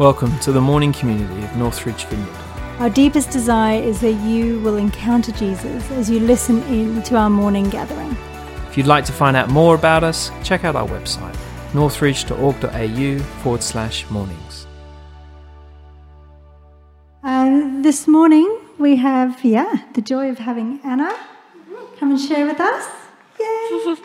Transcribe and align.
Welcome 0.00 0.38
to 0.38 0.50
the 0.50 0.62
morning 0.62 0.94
community 0.94 1.44
of 1.44 1.54
Northridge 1.58 2.06
Vineyard. 2.06 2.34
Our 2.78 2.88
deepest 2.88 3.28
desire 3.28 3.82
is 3.82 4.00
that 4.00 4.12
you 4.12 4.58
will 4.60 4.78
encounter 4.78 5.30
Jesus 5.32 5.90
as 5.90 6.08
you 6.08 6.20
listen 6.20 6.62
in 6.62 7.02
to 7.02 7.16
our 7.16 7.28
morning 7.28 7.68
gathering. 7.68 8.16
If 8.70 8.78
you'd 8.78 8.86
like 8.86 9.04
to 9.04 9.12
find 9.12 9.36
out 9.36 9.50
more 9.50 9.74
about 9.74 10.02
us, 10.02 10.30
check 10.42 10.64
out 10.64 10.74
our 10.74 10.88
website, 10.88 11.36
northridge.org.au 11.74 13.18
forward 13.42 13.62
slash 13.62 14.08
mornings. 14.08 14.66
Uh, 17.22 17.82
this 17.82 18.08
morning 18.08 18.58
we 18.78 18.96
have, 18.96 19.44
yeah, 19.44 19.84
the 19.92 20.00
joy 20.00 20.30
of 20.30 20.38
having 20.38 20.80
Anna 20.82 21.14
come 21.98 22.12
and 22.12 22.18
share 22.18 22.46
with 22.46 22.58
us. 22.58 22.88
Yay! 23.38 23.84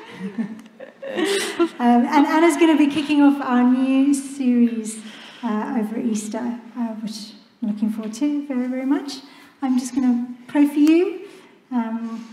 um, 1.80 1.80
and 1.80 2.28
Anna's 2.28 2.58
going 2.58 2.78
to 2.78 2.80
be 2.86 2.94
kicking 2.94 3.22
off 3.22 3.42
our 3.42 3.64
new 3.64 4.14
series 4.14 5.02
uh, 5.46 5.78
over 5.78 6.00
Easter, 6.00 6.60
uh, 6.78 6.88
which 6.96 7.34
I'm 7.62 7.70
looking 7.70 7.92
forward 7.92 8.14
to 8.16 8.48
very, 8.48 8.68
very 8.68 8.86
much. 8.86 9.20
I'm 9.62 9.78
just 9.80 9.94
going 9.94 10.08
to 10.08 10.52
pray 10.52 10.66
for 10.66 10.80
you 10.80 11.28
um, 11.72 12.28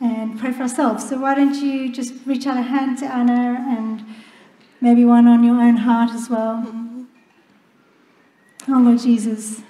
and 0.00 0.38
pray 0.38 0.52
for 0.52 0.62
ourselves. 0.62 1.08
So 1.08 1.18
why 1.18 1.34
don't 1.34 1.54
you 1.54 1.92
just 1.92 2.14
reach 2.26 2.46
out 2.46 2.56
a 2.56 2.62
hand 2.62 2.98
to 2.98 3.06
Anna 3.06 3.64
and 3.68 4.04
maybe 4.80 5.04
one 5.04 5.28
on 5.28 5.44
your 5.44 5.60
own 5.60 5.76
heart 5.76 6.10
as 6.10 6.28
well. 6.28 6.66
Oh, 8.68 8.78
Lord 8.78 8.98
Jesus, 8.98 9.62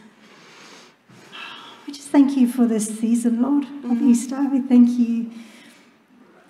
we 1.87 1.93
just 1.93 2.09
thank 2.09 2.37
you 2.37 2.47
for 2.47 2.67
this 2.67 2.99
season, 2.99 3.43
Lord, 3.43 3.65
of 3.85 4.03
Easter. 4.03 4.49
We 4.51 4.61
thank 4.61 4.99
you 4.99 5.31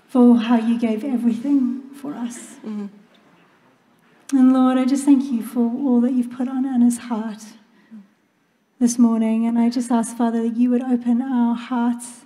for 0.09 0.37
how 0.37 0.57
you 0.57 0.79
gave 0.79 1.05
everything 1.05 1.83
for 1.95 2.15
us. 2.15 2.57
And 4.35 4.55
Lord, 4.55 4.79
I 4.79 4.87
just 4.87 5.05
thank 5.05 5.31
you 5.31 5.43
for 5.43 5.61
all 5.61 6.01
that 6.01 6.13
you've 6.13 6.31
put 6.31 6.49
on 6.49 6.65
Anna's 6.65 6.97
heart 6.97 7.43
this 8.81 8.99
morning. 8.99 9.47
And 9.47 9.59
I 9.59 9.69
just 9.69 9.91
ask, 9.91 10.17
Father, 10.17 10.43
that 10.45 10.57
you 10.57 10.71
would 10.71 10.83
open 10.83 11.21
our 11.21 11.55
hearts 11.55 12.25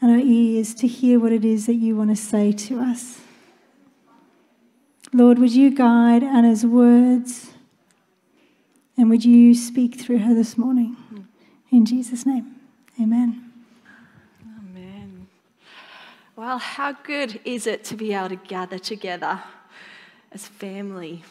and 0.00 0.12
our 0.12 0.18
ears 0.18 0.74
to 0.74 0.86
hear 0.86 1.18
what 1.18 1.32
it 1.32 1.44
is 1.44 1.66
that 1.66 1.74
you 1.74 1.96
want 1.96 2.10
to 2.10 2.16
say 2.16 2.52
to 2.52 2.78
us. 2.78 3.20
Lord, 5.12 5.40
would 5.40 5.50
you 5.50 5.74
guide 5.74 6.22
Anna's 6.22 6.64
words 6.64 7.50
and 8.96 9.10
would 9.10 9.24
you 9.24 9.56
speak 9.56 10.00
through 10.00 10.18
her 10.18 10.34
this 10.34 10.56
morning? 10.56 10.96
In 11.72 11.84
Jesus' 11.84 12.24
name, 12.24 12.54
amen. 13.00 13.50
Amen. 14.56 15.26
Well, 16.36 16.58
how 16.58 16.92
good 16.92 17.40
is 17.44 17.66
it 17.66 17.82
to 17.84 17.96
be 17.96 18.12
able 18.12 18.28
to 18.28 18.36
gather 18.36 18.78
together 18.78 19.42
as 20.32 20.46
family 20.46 21.22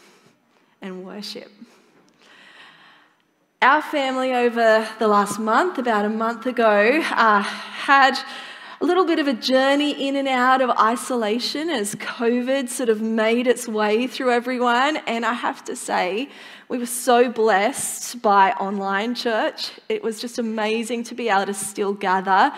and 0.82 1.06
worship? 1.06 1.52
Our 3.62 3.82
family, 3.82 4.34
over 4.34 4.88
the 4.98 5.08
last 5.08 5.40
month, 5.40 5.78
about 5.78 6.06
a 6.06 6.10
month 6.10 6.46
ago, 6.46 7.00
uh, 7.12 7.42
had 7.42 8.18
a 8.82 8.86
little 8.86 9.06
bit 9.06 9.20
of 9.20 9.28
a 9.28 9.34
journey 9.34 10.08
in 10.08 10.16
and 10.16 10.28
out 10.28 10.62
of 10.62 10.72
isolation 10.72 11.70
as 11.70 11.94
COVID 11.96 12.70
sort 12.70 12.90
of 12.90 13.02
made 13.02 13.46
its 13.46 13.68
way 13.68 14.08
through 14.08 14.32
everyone. 14.32 14.98
And 15.06 15.24
I 15.24 15.34
have 15.34 15.64
to 15.66 15.76
say, 15.76 16.30
we 16.68 16.80
were 16.80 16.88
so 16.88 17.30
blessed 17.30 18.22
by 18.24 18.52
online 18.54 19.14
church. 19.14 19.72
It 19.90 20.04
was 20.04 20.20
just 20.20 20.40
amazing 20.40 21.04
to 21.04 21.16
be 21.16 21.30
able 21.30 21.46
to 21.46 21.54
still 21.54 21.94
gather, 21.94 22.52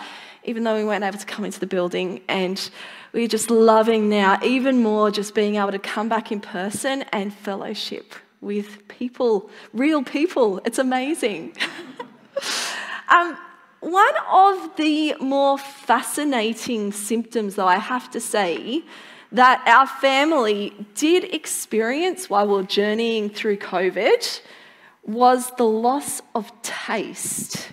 even 0.44 0.64
though 0.64 0.76
we 0.76 0.84
weren't 0.84 1.04
able 1.04 1.18
to 1.18 1.26
come 1.26 1.44
into 1.44 1.60
the 1.60 1.66
building. 1.66 2.22
And 2.28 2.70
we're 3.14 3.28
just 3.28 3.48
loving 3.48 4.08
now, 4.08 4.38
even 4.42 4.82
more, 4.82 5.10
just 5.10 5.34
being 5.34 5.54
able 5.54 5.70
to 5.70 5.78
come 5.78 6.08
back 6.08 6.32
in 6.32 6.40
person 6.40 7.02
and 7.12 7.32
fellowship 7.32 8.12
with 8.40 8.86
people, 8.88 9.48
real 9.72 10.02
people. 10.02 10.60
It's 10.64 10.80
amazing. 10.80 11.56
um, 13.08 13.38
one 13.78 14.14
of 14.28 14.74
the 14.76 15.14
more 15.20 15.58
fascinating 15.58 16.90
symptoms, 16.90 17.54
though, 17.54 17.68
I 17.68 17.76
have 17.78 18.10
to 18.10 18.20
say, 18.20 18.82
that 19.30 19.62
our 19.66 19.86
family 19.86 20.74
did 20.94 21.32
experience 21.32 22.28
while 22.28 22.48
we 22.48 22.60
are 22.60 22.62
journeying 22.64 23.30
through 23.30 23.58
COVID 23.58 24.40
was 25.04 25.52
the 25.56 25.64
loss 25.64 26.20
of 26.34 26.50
taste. 26.62 27.68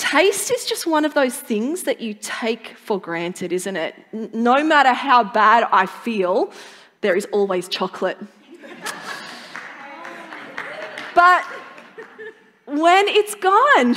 Taste 0.00 0.50
is 0.50 0.64
just 0.64 0.86
one 0.86 1.04
of 1.04 1.12
those 1.12 1.36
things 1.36 1.82
that 1.82 2.00
you 2.00 2.14
take 2.14 2.74
for 2.78 2.98
granted, 2.98 3.52
isn't 3.52 3.76
it? 3.76 3.94
No 4.32 4.64
matter 4.64 4.94
how 4.94 5.22
bad 5.22 5.68
I 5.70 5.84
feel, 5.84 6.54
there 7.02 7.14
is 7.14 7.26
always 7.32 7.68
chocolate. 7.68 8.16
but 11.14 11.44
when 12.64 13.08
it's 13.08 13.34
gone, 13.34 13.94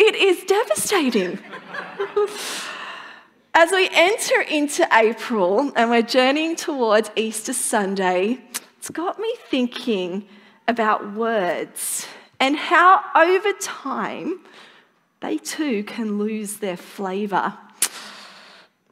it 0.00 0.16
is 0.16 0.42
devastating. 0.42 1.38
As 3.54 3.70
we 3.70 3.88
enter 3.92 4.40
into 4.40 4.88
April 4.92 5.70
and 5.76 5.88
we're 5.88 6.02
journeying 6.02 6.56
towards 6.56 7.12
Easter 7.14 7.52
Sunday, 7.52 8.40
it's 8.78 8.90
got 8.90 9.20
me 9.20 9.32
thinking 9.48 10.26
about 10.66 11.14
words 11.14 12.08
and 12.40 12.56
how 12.56 13.04
over 13.14 13.52
time 13.60 14.40
they 15.24 15.38
too 15.38 15.82
can 15.84 16.18
lose 16.18 16.58
their 16.58 16.76
flavour. 16.76 17.54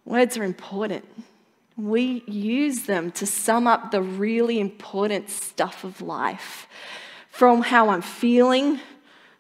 Words 0.07 0.39
are 0.39 0.45
important. 0.45 1.07
We 1.77 2.25
use 2.27 2.85
them 2.85 3.11
to 3.13 3.27
sum 3.27 3.67
up 3.67 3.91
the 3.91 4.01
really 4.01 4.59
important 4.59 5.29
stuff 5.29 5.85
of 5.85 6.01
life 6.01 6.67
from 7.31 7.61
how 7.61 7.91
I'm 7.91 8.01
feeling 8.01 8.81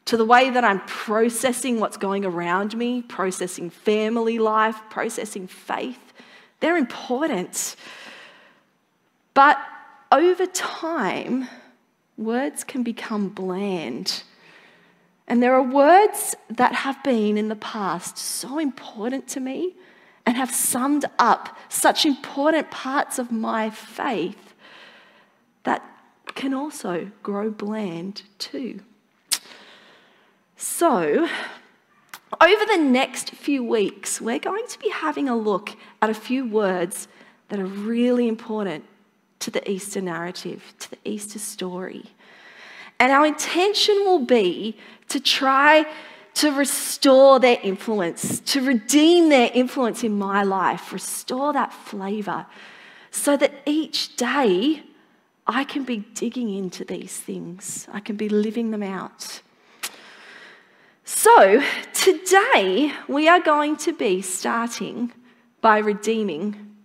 to 0.05 0.19
the 0.19 0.25
way 0.27 0.51
that 0.51 0.65
I'm 0.65 0.81
processing 0.81 1.81
what's 1.81 1.97
going 1.97 2.27
around 2.27 2.77
me, 2.77 3.01
processing 3.01 3.71
family 3.71 4.39
life, 4.39 4.77
processing 4.91 5.47
faith. 5.47 6.13
They're 6.61 6.77
important. 6.77 7.75
But 9.33 9.59
over 10.11 10.45
time, 10.45 11.49
words 12.19 12.65
can 12.65 12.83
become 12.83 13.31
bland. 13.31 14.25
And 15.27 15.43
there 15.43 15.55
are 15.55 15.63
words 15.63 16.35
that 16.51 16.75
have 16.75 17.03
been 17.03 17.39
in 17.39 17.49
the 17.49 17.57
past 17.57 18.19
so 18.19 18.59
important 18.59 19.29
to 19.29 19.41
me 19.41 19.75
and 20.27 20.37
have 20.37 20.51
summed 20.51 21.05
up 21.19 21.57
such 21.69 22.05
important 22.05 22.71
parts 22.71 23.19
of 23.19 23.33
my 23.33 23.71
faith 23.71 24.55
that 25.65 25.83
can 26.35 26.55
also 26.55 27.11
grow 27.23 27.51
bland 27.51 28.23
too. 28.39 28.81
So, 30.57 31.29
over 32.41 32.65
the 32.67 32.79
next 32.79 33.31
few 33.31 33.65
weeks, 33.65 34.21
we're 34.21 34.39
going 34.39 34.67
to 34.69 34.79
be 34.79 34.91
having 34.91 35.29
a 35.29 35.37
look 35.37 35.77
at 36.01 36.09
a 36.09 36.15
few 36.15 36.49
words 36.49 37.09
that 37.49 37.59
are 37.59 37.67
really 37.67 38.29
important 38.29 38.85
to 39.41 39.51
the 39.51 39.69
Easter 39.69 40.01
narrative, 40.01 40.73
to 40.79 40.91
the 40.91 40.99
Easter 41.05 41.39
story. 41.39 42.05
And 43.03 43.11
our 43.11 43.27
intention 43.27 43.97
will 44.05 44.25
be 44.25 44.77
to 45.09 45.19
try 45.19 45.87
to 46.35 46.53
restore 46.53 47.41
their 47.41 47.59
influence, 47.61 48.39
to 48.39 48.65
redeem 48.65 49.29
their 49.29 49.51
influence 49.53 50.05
in 50.05 50.17
my 50.17 50.45
life, 50.45 50.93
restore 50.93 51.53
that 51.53 51.73
flavour, 51.73 52.47
so 53.11 53.37
that 53.37 53.55
each 53.67 54.15
day 54.15 54.85
I 55.49 55.65
can 55.65 55.83
be 55.83 56.05
digging 56.15 56.55
into 56.55 56.85
these 56.85 57.19
things, 57.19 57.89
I 57.93 57.99
can 57.99 58.15
be 58.15 58.29
living 58.29 58.71
them 58.71 58.85
out. 58.85 59.43
So, 61.05 61.61
today 61.93 62.93
we 63.09 63.29
are 63.29 63.41
going 63.41 63.79
to 63.79 63.93
be 63.93 64.23
starting 64.23 65.11
by 65.61 65.79
redeeming 65.79 66.77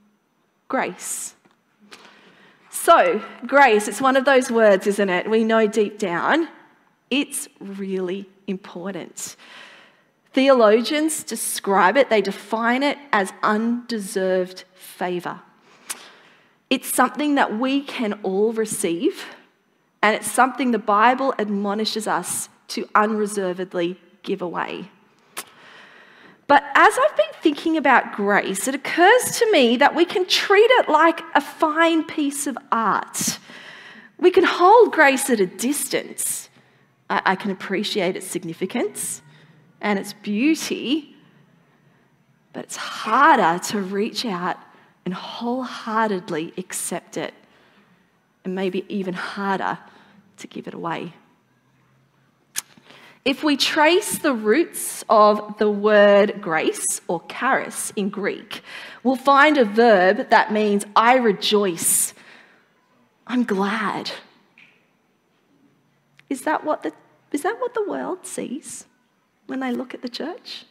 grace. 0.68 1.36
So, 2.88 3.22
grace, 3.46 3.90
it's 3.90 4.00
one 4.00 4.16
of 4.16 4.24
those 4.24 4.50
words, 4.50 4.88
isn't 4.88 5.10
it? 5.10 5.30
We 5.30 5.44
know 5.44 5.68
deep 5.68 6.00
down 6.00 6.48
it's 7.10 7.50
really 7.60 8.30
important. 8.48 9.36
Theologians 10.32 11.22
describe 11.24 11.98
it, 11.98 12.10
they 12.10 12.22
define 12.22 12.84
it 12.84 12.98
as 13.12 13.34
undeserved 13.44 14.64
favour. 14.74 15.42
It's 16.70 16.88
something 16.88 17.36
that 17.36 17.60
we 17.60 17.82
can 17.82 18.22
all 18.24 18.54
receive, 18.54 19.36
and 20.02 20.16
it's 20.16 20.32
something 20.32 20.72
the 20.72 20.80
Bible 20.80 21.34
admonishes 21.38 22.08
us 22.08 22.48
to 22.70 22.88
unreservedly 22.96 24.00
give 24.24 24.42
away. 24.42 24.92
But 26.48 26.64
as 26.76 26.98
I've 26.98 27.18
been 27.18 27.42
thinking 27.42 27.76
about 27.76 28.14
grace, 28.14 28.68
it 28.68 28.76
occurs 28.76 29.38
to 29.40 29.52
me 29.52 29.76
that 29.78 29.94
we 29.94 30.06
can 30.06 30.26
treat 30.26 30.70
it 30.72 30.88
like 30.90 31.20
a 31.36 31.42
fine 31.42 32.06
piece 32.06 32.48
of 32.48 32.58
art. 32.72 33.38
We 34.18 34.32
can 34.32 34.46
hold 34.46 34.94
grace 34.94 35.30
at 35.30 35.42
a 35.42 35.46
distance. 35.46 36.50
I, 37.10 37.36
can 37.36 37.52
appreciate 37.52 38.18
its 38.18 38.28
significance 38.28 39.22
and 39.80 39.98
its 39.98 40.12
beauty, 40.12 41.16
but 42.52 42.66
it's 42.66 42.76
harder 42.76 43.64
to 43.68 43.80
reach 43.80 44.26
out 44.26 44.58
and 45.06 45.14
wholeheartedly 45.14 46.54
accept 46.58 47.16
it, 47.16 47.34
and 48.44 48.54
maybe 48.54 48.86
even 48.90 49.14
harder 49.14 49.78
to 50.36 50.48
give 50.48 50.68
it 50.68 50.74
away. 50.74 51.14
If 53.28 53.44
we 53.44 53.58
trace 53.58 54.20
the 54.20 54.32
roots 54.32 55.04
of 55.10 55.58
the 55.58 55.70
word 55.70 56.42
grace 56.42 57.02
or 57.10 57.22
charis 57.28 57.92
in 57.98 58.08
Greek, 58.08 58.62
we'll 59.04 59.18
find 59.18 59.58
a 59.58 59.66
verb 59.66 60.30
that 60.30 60.54
means 60.54 60.86
I 60.96 61.18
rejoice, 61.18 62.14
I'm 63.28 63.44
glad. 63.44 64.12
Is 66.30 66.44
that 66.44 66.64
what 66.64 66.84
the, 66.84 66.94
is 67.34 67.44
that 67.44 67.60
what 67.60 67.74
the 67.74 67.84
world 67.84 68.26
sees 68.26 68.86
when 69.48 69.60
they 69.60 69.74
look 69.74 69.94
at 69.94 70.02
the 70.02 70.08
church? 70.08 70.64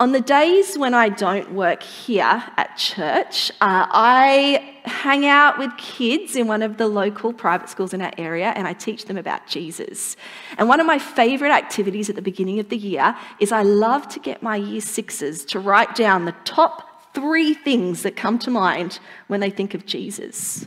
On 0.00 0.12
the 0.12 0.20
days 0.22 0.78
when 0.78 0.94
I 0.94 1.10
don't 1.10 1.52
work 1.52 1.82
here 1.82 2.42
at 2.56 2.74
church, 2.78 3.50
uh, 3.60 3.84
I 3.90 4.76
hang 4.86 5.26
out 5.26 5.58
with 5.58 5.76
kids 5.76 6.36
in 6.36 6.46
one 6.46 6.62
of 6.62 6.78
the 6.78 6.88
local 6.88 7.34
private 7.34 7.68
schools 7.68 7.92
in 7.92 8.00
our 8.00 8.10
area 8.16 8.54
and 8.56 8.66
I 8.66 8.72
teach 8.72 9.04
them 9.04 9.18
about 9.18 9.46
Jesus. 9.46 10.16
And 10.56 10.70
one 10.70 10.80
of 10.80 10.86
my 10.86 10.98
favourite 10.98 11.52
activities 11.52 12.08
at 12.08 12.16
the 12.16 12.22
beginning 12.22 12.58
of 12.58 12.70
the 12.70 12.78
year 12.78 13.14
is 13.40 13.52
I 13.52 13.60
love 13.60 14.08
to 14.08 14.20
get 14.20 14.42
my 14.42 14.56
year 14.56 14.80
sixes 14.80 15.44
to 15.44 15.60
write 15.60 15.94
down 15.94 16.24
the 16.24 16.34
top 16.46 17.12
three 17.12 17.52
things 17.52 18.02
that 18.02 18.16
come 18.16 18.38
to 18.38 18.50
mind 18.50 19.00
when 19.26 19.40
they 19.40 19.50
think 19.50 19.74
of 19.74 19.84
Jesus. 19.84 20.66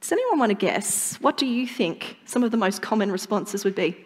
Does 0.00 0.12
anyone 0.12 0.38
want 0.38 0.50
to 0.50 0.54
guess? 0.54 1.16
What 1.16 1.36
do 1.36 1.46
you 1.46 1.66
think 1.66 2.18
some 2.24 2.44
of 2.44 2.52
the 2.52 2.56
most 2.56 2.82
common 2.82 3.10
responses 3.10 3.64
would 3.64 3.74
be? 3.74 3.96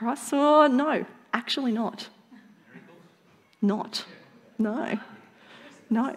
Cross? 0.00 0.30
Oh, 0.32 0.66
no, 0.66 1.04
actually 1.34 1.72
not. 1.72 2.08
Not. 3.60 4.06
No. 4.58 4.98
No. 5.90 6.16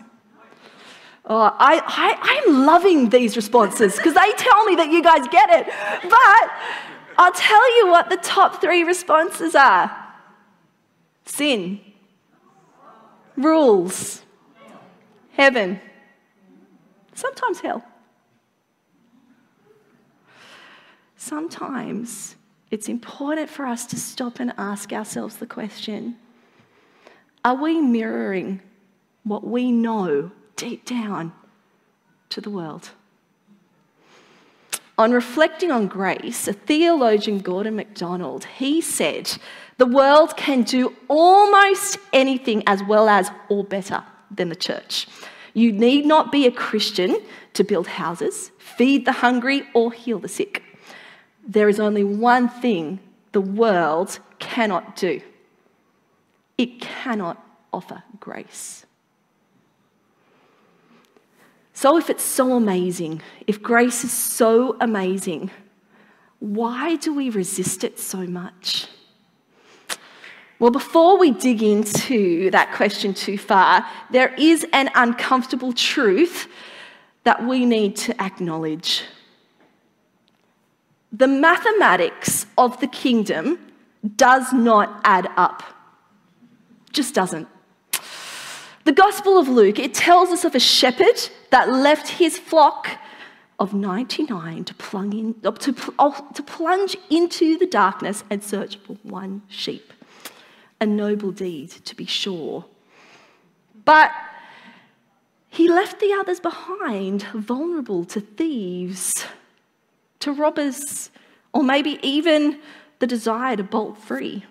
Oh, 1.26 1.56
I, 1.60 1.82
I, 1.86 2.18
I'm 2.22 2.66
loving 2.66 3.10
these 3.10 3.36
responses 3.36 3.98
because 3.98 4.14
they 4.14 4.32
tell 4.38 4.64
me 4.64 4.76
that 4.76 4.90
you 4.90 5.04
guys 5.04 5.28
get 5.28 5.50
it. 5.50 5.66
But 6.10 6.52
I'll 7.18 7.34
tell 7.34 7.78
you 7.78 7.88
what 7.88 8.10
the 8.10 8.16
top 8.16 8.62
three 8.62 8.86
responses 8.86 9.54
are 9.54 9.92
sin, 11.26 11.82
rules, 13.36 14.22
heaven, 15.34 15.82
sometimes 17.14 17.60
hell. 17.60 17.84
Sometimes 21.18 22.38
it's 22.74 22.90
important 22.90 23.52
for 23.52 23.68
us 23.68 23.86
to 23.86 23.96
stop 23.96 24.40
and 24.40 24.52
ask 24.58 24.92
ourselves 24.92 25.36
the 25.38 25.46
question 25.46 26.18
Are 27.46 27.54
we 27.56 27.80
mirroring 27.80 28.62
what 29.24 29.46
we 29.46 29.72
know 29.72 30.32
deep 30.56 30.84
down 30.84 31.34
to 32.30 32.42
the 32.42 32.50
world? 32.50 32.90
On 34.98 35.12
reflecting 35.12 35.72
on 35.72 35.88
grace, 35.88 36.48
a 36.48 36.54
theologian, 36.54 37.40
Gordon 37.40 37.76
MacDonald, 37.76 38.46
he 38.46 38.82
said, 38.82 39.38
the 39.78 39.86
world 39.86 40.36
can 40.36 40.64
do 40.64 40.96
almost 41.08 42.00
anything 42.12 42.64
as 42.66 42.82
well 42.84 43.08
as 43.08 43.30
or 43.50 43.64
better 43.64 44.04
than 44.32 44.50
the 44.50 44.56
church. 44.56 45.08
You 45.54 45.72
need 45.72 46.08
not 46.08 46.32
be 46.32 46.48
a 46.48 46.52
Christian 46.52 47.22
to 47.54 47.64
build 47.64 47.86
houses, 47.86 48.50
feed 48.58 49.06
the 49.06 49.12
hungry, 49.12 49.68
or 49.76 49.92
heal 49.92 50.18
the 50.18 50.28
sick 50.28 50.63
there 51.48 51.70
is 51.70 51.80
only 51.80 52.04
one 52.04 52.50
thing 52.50 53.00
the 53.32 53.42
world 53.42 54.20
cannot 54.40 54.96
do 54.96 55.22
it 56.58 56.80
cannot 56.80 57.44
offer 57.72 58.04
grace. 58.20 58.86
So, 61.74 61.98
if 61.98 62.10
it's 62.10 62.24
so 62.24 62.54
amazing, 62.56 63.22
if 63.48 63.62
grace 63.62 64.04
is 64.04 64.12
so 64.12 64.78
amazing, 64.80 65.50
why 66.40 66.96
do 66.98 67.14
we 67.14 67.30
resist 67.30 67.84
it 67.84 68.00
so 68.00 68.20
much? 68.28 68.88
Well, 70.60 70.72
before 70.72 71.18
we 71.18 71.32
dig 71.32 71.64
into 71.64 72.52
that 72.52 72.72
question 72.74 73.14
too 73.14 73.38
far, 73.38 73.86
there 74.12 74.34
is 74.36 74.66
an 74.72 74.92
uncomfortable 74.94 75.74
truth 75.74 76.48
that 77.24 77.46
we 77.46 77.66
need 77.66 77.96
to 77.98 78.22
acknowledge 78.22 79.04
the 81.14 81.28
mathematics 81.28 82.48
of 82.58 82.80
the 82.80 82.88
kingdom 82.88 83.60
does 84.16 84.52
not 84.52 85.00
add 85.04 85.30
up. 85.38 85.62
Just 86.92 87.14
doesn't. 87.14 87.48
The 88.84 88.92
Gospel 88.92 89.38
of 89.38 89.48
Luke, 89.48 89.80
it 89.80 89.94
tells 89.94 90.30
us 90.30 90.44
of 90.44 90.56
a 90.56 90.60
shepherd 90.60 91.30
that 91.52 91.70
left 91.70 92.10
his 92.10 92.38
flock 92.38 92.90
of 93.60 93.74
99 93.74 94.66
to, 94.66 94.74
plunge, 94.74 95.14
in, 95.14 95.34
to, 95.42 95.52
to 95.72 96.44
plunge 96.44 96.98
into 97.10 97.58
the 97.58 97.68
darkness 97.68 98.24
and 98.30 98.44
search 98.44 98.78
for 98.78 98.94
one 99.04 99.44
sheep. 99.48 99.94
A 100.82 100.86
noble 100.86 101.32
deed, 101.32 101.70
to 101.70 101.96
be 101.96 102.06
sure. 102.06 102.66
But 103.86 104.12
he 105.50 105.70
left 105.70 106.00
the 106.00 106.12
others 106.20 106.40
behind, 106.40 107.22
vulnerable 107.34 108.04
to 108.06 108.20
thieves 108.20 109.26
to 110.24 110.32
robbers, 110.32 111.12
or 111.54 111.64
maybe 111.64 112.00
even 112.02 112.60
the 113.00 113.08
desire 113.08 113.56
to 113.56 113.64
bolt 113.64 113.98
free. 113.98 114.46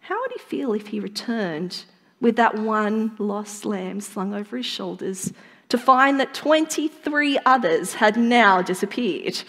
How 0.00 0.20
would 0.20 0.32
he 0.32 0.38
feel 0.38 0.72
if 0.72 0.88
he 0.88 1.00
returned 1.00 1.84
with 2.20 2.36
that 2.36 2.56
one 2.56 3.16
lost 3.18 3.64
lamb 3.64 4.00
slung 4.00 4.32
over 4.32 4.56
his 4.56 4.66
shoulders 4.66 5.32
to 5.68 5.78
find 5.78 6.18
that 6.20 6.34
23 6.34 7.38
others 7.44 7.94
had 7.94 8.16
now 8.16 8.62
disappeared? 8.62 9.42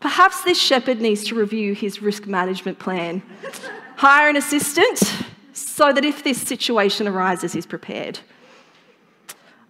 Perhaps 0.00 0.44
this 0.44 0.60
shepherd 0.60 1.00
needs 1.00 1.24
to 1.24 1.34
review 1.34 1.74
his 1.74 2.02
risk 2.02 2.26
management 2.26 2.78
plan, 2.78 3.22
hire 3.96 4.28
an 4.28 4.36
assistant 4.36 5.24
so 5.52 5.92
that 5.92 6.04
if 6.04 6.24
this 6.24 6.40
situation 6.40 7.06
arises, 7.06 7.52
he's 7.52 7.66
prepared. 7.66 8.18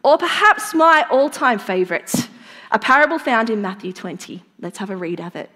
Or 0.02 0.18
perhaps 0.18 0.74
my 0.74 1.04
all 1.10 1.30
time 1.30 1.58
favourite 1.58 2.28
a 2.74 2.78
parable 2.80 3.20
found 3.20 3.50
in 3.50 3.62
Matthew 3.62 3.92
20. 3.92 4.42
Let's 4.58 4.78
have 4.78 4.90
a 4.90 4.96
read 4.96 5.20
of 5.20 5.36
it. 5.36 5.48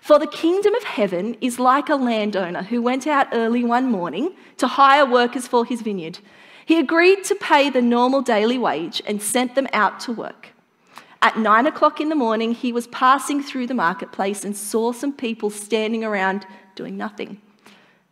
For 0.00 0.20
the 0.20 0.28
kingdom 0.28 0.72
of 0.76 0.84
heaven 0.84 1.36
is 1.40 1.58
like 1.58 1.88
a 1.88 1.96
landowner 1.96 2.62
who 2.62 2.80
went 2.80 3.08
out 3.08 3.26
early 3.32 3.64
one 3.64 3.90
morning 3.90 4.36
to 4.58 4.68
hire 4.68 5.04
workers 5.04 5.48
for 5.48 5.64
his 5.64 5.82
vineyard. 5.82 6.20
He 6.64 6.78
agreed 6.78 7.24
to 7.24 7.34
pay 7.34 7.70
the 7.70 7.82
normal 7.82 8.22
daily 8.22 8.56
wage 8.56 9.02
and 9.04 9.20
sent 9.20 9.56
them 9.56 9.66
out 9.72 9.98
to 10.00 10.12
work. 10.12 10.50
At 11.20 11.36
nine 11.36 11.66
o'clock 11.66 12.00
in 12.00 12.08
the 12.08 12.14
morning, 12.14 12.52
he 12.52 12.72
was 12.72 12.86
passing 12.86 13.42
through 13.42 13.66
the 13.66 13.74
marketplace 13.74 14.44
and 14.44 14.56
saw 14.56 14.92
some 14.92 15.12
people 15.12 15.50
standing 15.50 16.04
around 16.04 16.46
doing 16.76 16.96
nothing. 16.96 17.42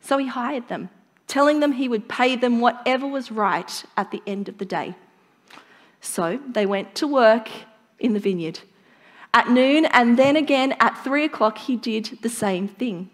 So 0.00 0.18
he 0.18 0.26
hired 0.26 0.66
them, 0.66 0.90
telling 1.28 1.60
them 1.60 1.72
he 1.72 1.88
would 1.88 2.08
pay 2.08 2.34
them 2.34 2.58
whatever 2.58 3.06
was 3.06 3.30
right 3.30 3.84
at 3.96 4.10
the 4.10 4.20
end 4.26 4.48
of 4.48 4.58
the 4.58 4.64
day. 4.64 4.96
So 6.00 6.40
they 6.50 6.66
went 6.66 6.96
to 6.96 7.06
work 7.06 7.48
in 7.98 8.12
the 8.12 8.20
vineyard. 8.20 8.60
At 9.34 9.50
noon 9.50 9.84
and 9.86 10.18
then 10.18 10.36
again 10.36 10.74
at 10.80 11.02
three 11.04 11.24
o'clock, 11.24 11.58
he 11.58 11.76
did 11.76 12.18
the 12.22 12.28
same 12.28 12.66
thing. 12.68 13.10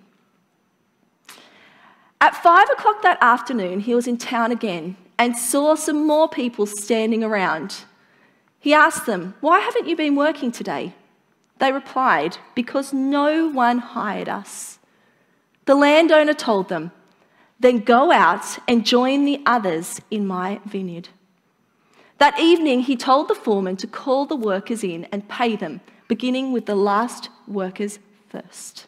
At 2.21 2.43
five 2.43 2.69
o'clock 2.71 3.03
that 3.03 3.19
afternoon, 3.21 3.81
he 3.81 3.95
was 3.95 4.07
in 4.07 4.17
town 4.17 4.53
again 4.53 4.97
and 5.19 5.37
saw 5.37 5.75
some 5.75 6.07
more 6.07 6.29
people 6.29 6.67
standing 6.67 7.23
around. 7.23 7.85
He 8.59 8.73
asked 8.73 9.07
them, 9.07 9.35
Why 9.41 9.61
haven't 9.61 9.87
you 9.87 9.97
been 9.97 10.17
working 10.17 10.50
today? 10.50 10.95
They 11.59 11.71
replied, 11.71 12.38
Because 12.55 12.93
no 12.93 13.49
one 13.49 13.79
hired 13.79 14.29
us. 14.29 14.79
The 15.67 15.75
landowner 15.75 16.35
told 16.35 16.69
them, 16.69 16.93
Then 17.61 17.81
go 17.81 18.11
out 18.11 18.59
and 18.67 18.87
join 18.87 19.25
the 19.25 19.43
others 19.45 20.00
in 20.11 20.26
my 20.26 20.61
vineyard. 20.64 21.11
That 22.25 22.40
evening, 22.40 22.81
he 22.81 22.97
told 22.97 23.28
the 23.28 23.35
foreman 23.35 23.76
to 23.76 23.87
call 23.87 24.25
the 24.25 24.35
workers 24.35 24.83
in 24.83 25.04
and 25.12 25.28
pay 25.28 25.57
them, 25.57 25.83
beginning 26.09 26.52
with 26.52 26.64
the 26.64 26.75
last 26.75 27.28
workers 27.47 27.99
first. 28.31 28.87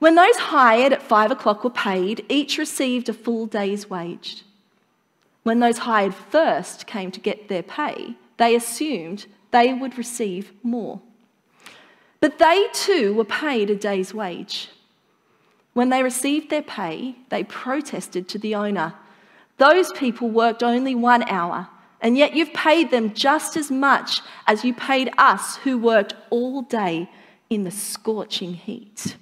When 0.00 0.16
those 0.16 0.34
hired 0.34 0.92
at 0.92 1.04
five 1.04 1.30
o'clock 1.30 1.62
were 1.62 1.70
paid, 1.70 2.24
each 2.28 2.58
received 2.58 3.08
a 3.08 3.12
full 3.12 3.46
day's 3.46 3.88
wage. 3.88 4.42
When 5.44 5.60
those 5.60 5.78
hired 5.78 6.12
first 6.12 6.88
came 6.88 7.12
to 7.12 7.20
get 7.20 7.46
their 7.46 7.62
pay, 7.62 8.16
they 8.38 8.56
assumed 8.56 9.26
they 9.52 9.72
would 9.72 9.96
receive 9.96 10.52
more. 10.64 11.00
But 12.18 12.40
they 12.40 12.66
too 12.72 13.14
were 13.14 13.24
paid 13.24 13.70
a 13.70 13.76
day's 13.76 14.12
wage. 14.12 14.68
When 15.74 15.90
they 15.90 16.02
received 16.02 16.50
their 16.50 16.62
pay, 16.62 17.14
they 17.28 17.44
protested 17.44 18.28
to 18.30 18.38
the 18.40 18.56
owner. 18.56 18.94
Those 19.58 19.92
people 19.92 20.28
worked 20.28 20.64
only 20.64 20.96
one 20.96 21.22
hour 21.28 21.68
and 22.00 22.16
yet 22.16 22.34
you've 22.34 22.52
paid 22.52 22.90
them 22.90 23.12
just 23.12 23.56
as 23.56 23.70
much 23.70 24.20
as 24.46 24.64
you 24.64 24.72
paid 24.72 25.10
us 25.18 25.56
who 25.56 25.78
worked 25.78 26.14
all 26.30 26.62
day 26.62 27.08
in 27.48 27.64
the 27.64 27.70
scorching 27.70 28.54
heat. 28.54 29.16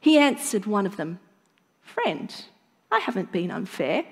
He 0.00 0.18
answered 0.18 0.66
one 0.66 0.86
of 0.86 0.96
them, 0.96 1.20
Friend, 1.80 2.44
I 2.90 2.98
haven't 2.98 3.32
been 3.32 3.50
unfair. 3.50 4.04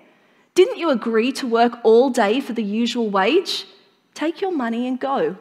Didn't 0.55 0.79
you 0.79 0.91
agree 0.91 1.33
to 1.33 1.47
work 1.47 1.79
all 1.85 2.11
day 2.11 2.41
for 2.41 2.55
the 2.55 2.65
usual 2.65 3.11
wage? 3.11 3.67
Take 4.15 4.41
your 4.41 4.53
money 4.53 4.89
and 4.89 4.99
go. 4.99 5.37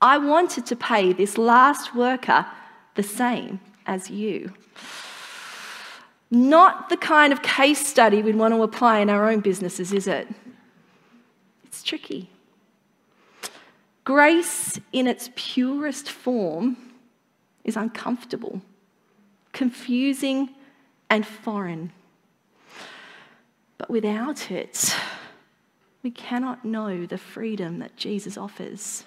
I 0.00 0.16
wanted 0.16 0.64
to 0.66 0.76
pay 0.76 1.12
this 1.12 1.36
last 1.36 1.94
worker 1.94 2.46
the 2.94 3.02
same 3.02 3.60
as 3.86 4.10
you. 4.10 4.52
Not 6.30 6.88
the 6.88 6.96
kind 6.96 7.32
of 7.32 7.42
case 7.42 7.86
study 7.86 8.22
we'd 8.22 8.36
want 8.36 8.54
to 8.54 8.62
apply 8.62 9.00
in 9.00 9.10
our 9.10 9.28
own 9.28 9.40
businesses, 9.40 9.92
is 9.92 10.06
it? 10.06 10.28
Tricky. 11.88 12.28
Grace, 14.04 14.78
in 14.92 15.06
its 15.06 15.30
purest 15.34 16.10
form, 16.10 16.76
is 17.64 17.78
uncomfortable, 17.78 18.60
confusing, 19.54 20.50
and 21.08 21.26
foreign. 21.26 21.90
But 23.78 23.88
without 23.88 24.50
it, 24.50 24.94
we 26.02 26.10
cannot 26.10 26.62
know 26.62 27.06
the 27.06 27.16
freedom 27.16 27.78
that 27.78 27.96
Jesus 27.96 28.36
offers. 28.36 29.04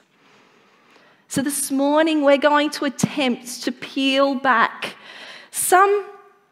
So, 1.28 1.44
this 1.44 1.70
morning, 1.70 2.24
we're 2.24 2.40
going 2.40 2.72
to 2.72 2.86
attempt 2.86 3.62
to 3.62 3.72
peel 3.72 4.34
back 4.34 4.96
some 5.52 6.04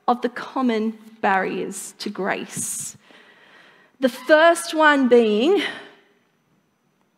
of 0.08 0.22
the 0.22 0.30
common 0.30 0.96
barriers 1.22 1.96
to 1.98 2.12
grace. 2.12 2.98
The 4.00 4.10
first 4.10 4.76
one 4.76 5.08
being 5.08 5.64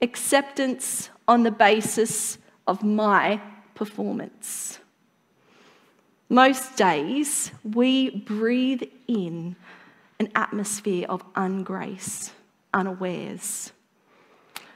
acceptance 0.02 1.10
on 1.28 1.44
the 1.44 1.52
basis 1.52 2.38
of 2.68 2.84
my 2.84 3.40
performance. 3.76 4.80
Most 6.30 6.78
days, 6.78 7.52
we 7.64 8.10
breathe 8.10 8.84
in 9.08 9.56
an 10.20 10.30
atmosphere 10.36 11.06
of 11.10 11.22
ungrace, 11.34 12.32
unawares. 12.74 13.72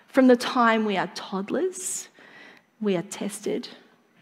From 0.07 0.27
the 0.27 0.35
time 0.35 0.85
we 0.85 0.97
are 0.97 1.09
toddlers, 1.15 2.09
we 2.81 2.95
are 2.95 3.03
tested 3.03 3.69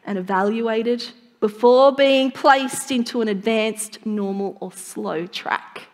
and 0.05 0.17
evaluated 0.17 1.03
before 1.39 1.91
being 1.91 2.31
placed 2.31 2.91
into 2.91 3.21
an 3.21 3.27
advanced, 3.27 4.05
normal, 4.05 4.57
or 4.59 4.71
slow 4.71 5.25
track. 5.27 5.87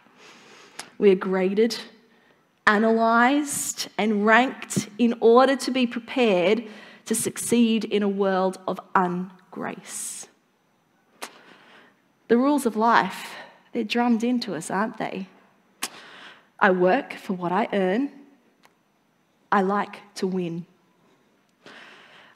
We 0.97 1.11
are 1.11 1.15
graded, 1.15 1.77
analysed, 2.69 3.89
and 3.97 4.27
ranked 4.27 4.89
in 4.99 5.15
order 5.19 5.55
to 5.55 5.71
be 5.71 5.87
prepared 5.87 6.63
to 7.05 7.15
succeed 7.15 7.83
in 7.83 8.03
a 8.03 8.07
world 8.07 8.59
of 8.67 8.79
ungrace. 8.93 10.27
The 12.27 12.37
rules 12.37 12.67
of 12.67 12.75
life, 12.75 13.33
they're 13.73 13.83
drummed 13.83 14.23
into 14.23 14.53
us, 14.53 14.69
aren't 14.69 14.99
they? 14.99 15.27
I 16.59 16.69
work 16.69 17.13
for 17.13 17.33
what 17.33 17.51
I 17.51 17.67
earn. 17.73 18.11
I 19.51 19.63
like 19.63 19.97
to 20.15 20.27
win. 20.27 20.67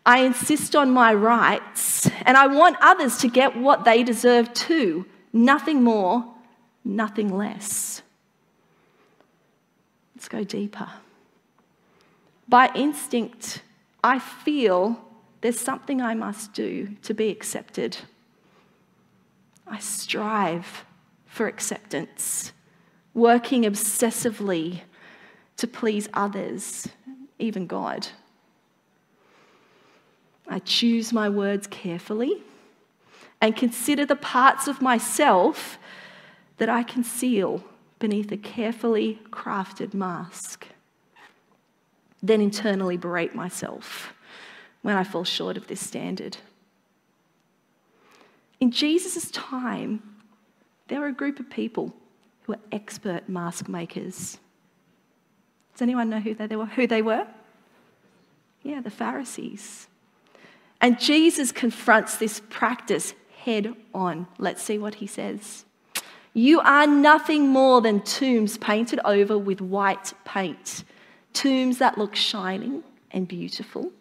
I 0.03 0.21
insist 0.21 0.75
on 0.75 0.89
my 0.89 1.13
rights, 1.13 2.09
and 2.25 2.35
I 2.37 2.47
want 2.47 2.75
others 2.81 3.17
to 3.17 3.27
get 3.27 3.55
what 3.55 3.85
they 3.85 4.03
deserve 4.03 4.51
too. 4.55 5.05
Nothing 5.31 5.83
more, 5.83 6.25
nothing 6.83 7.29
less. 7.37 8.01
Let's 10.15 10.27
go 10.27 10.43
deeper. 10.43 10.89
By 12.47 12.69
instinct, 12.75 13.61
I 14.03 14.19
feel 14.19 15.03
there's 15.41 15.59
something 15.59 16.01
I 16.01 16.13
must 16.13 16.53
do 16.53 16.95
to 17.01 17.13
be 17.13 17.29
accepted. 17.29 17.97
I 19.67 19.79
strive 19.79 20.85
for 21.25 21.47
acceptance, 21.47 22.51
working 23.13 23.63
obsessively 23.63 24.81
to 25.57 25.67
please 25.67 26.09
others, 26.13 26.87
even 27.39 27.65
God. 27.65 28.07
I 30.47 30.59
choose 30.59 31.13
my 31.13 31.29
words 31.29 31.67
carefully 31.67 32.43
and 33.41 33.55
consider 33.55 34.05
the 34.05 34.15
parts 34.15 34.67
of 34.67 34.81
myself 34.81 35.77
that 36.57 36.69
I 36.69 36.83
conceal 36.83 37.63
beneath 38.03 38.33
a 38.33 38.37
carefully 38.37 39.17
crafted 39.31 39.93
mask. 39.93 40.67
Then 42.21 42.41
internally 42.41 42.97
berate 42.97 43.33
myself 43.33 44.11
when 44.81 44.97
I 44.97 45.05
fall 45.05 45.23
short 45.23 45.55
of 45.55 45.67
this 45.67 45.79
standard. 45.79 46.35
In 48.59 48.71
Jesus' 48.71 49.31
time, 49.31 50.03
there 50.89 50.99
were 50.99 51.07
a 51.07 51.13
group 51.13 51.39
of 51.39 51.49
people 51.49 51.93
who 52.41 52.51
were 52.51 52.59
expert 52.73 53.29
mask 53.29 53.69
makers. 53.69 54.37
Does 55.71 55.81
anyone 55.81 56.09
know 56.09 56.19
who 56.19 56.33
they 56.33 56.57
were? 56.57 56.65
Who 56.65 56.85
they 56.85 57.01
were? 57.01 57.25
Yeah, 58.63 58.81
the 58.81 58.91
Pharisees. 58.91 59.87
And 60.81 60.99
Jesus 60.99 61.53
confronts 61.53 62.17
this 62.17 62.41
practice 62.49 63.13
head 63.45 63.73
on. 63.93 64.27
Let's 64.37 64.61
see 64.61 64.77
what 64.77 64.95
he 64.95 65.07
says. 65.07 65.63
You 66.33 66.61
are 66.61 66.87
nothing 66.87 67.49
more 67.49 67.79
than 67.81 68.01
tombs 68.01 68.57
painted 68.57 68.99
over 69.05 69.37
with 69.37 69.61
white 69.61 70.13
paint, 70.25 70.83
tombs 71.31 71.77
that 71.77 71.97
look 71.97 72.15
shining 72.15 72.83
and 73.11 73.27
beautiful 73.27 73.91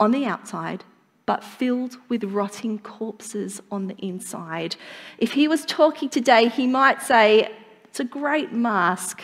on 0.00 0.10
the 0.10 0.26
outside, 0.26 0.82
but 1.26 1.44
filled 1.44 1.96
with 2.08 2.24
rotting 2.24 2.80
corpses 2.80 3.62
on 3.70 3.86
the 3.86 3.96
inside. 3.98 4.74
If 5.18 5.32
he 5.32 5.46
was 5.46 5.64
talking 5.64 6.08
today, 6.08 6.48
he 6.48 6.66
might 6.66 7.02
say, 7.02 7.48
It's 7.84 8.00
a 8.00 8.04
great 8.04 8.52
mask, 8.52 9.22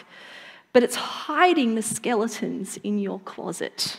but 0.72 0.84
it's 0.84 0.96
hiding 0.96 1.74
the 1.74 1.82
skeletons 1.82 2.78
in 2.84 3.00
your 3.00 3.18
closet. 3.20 3.96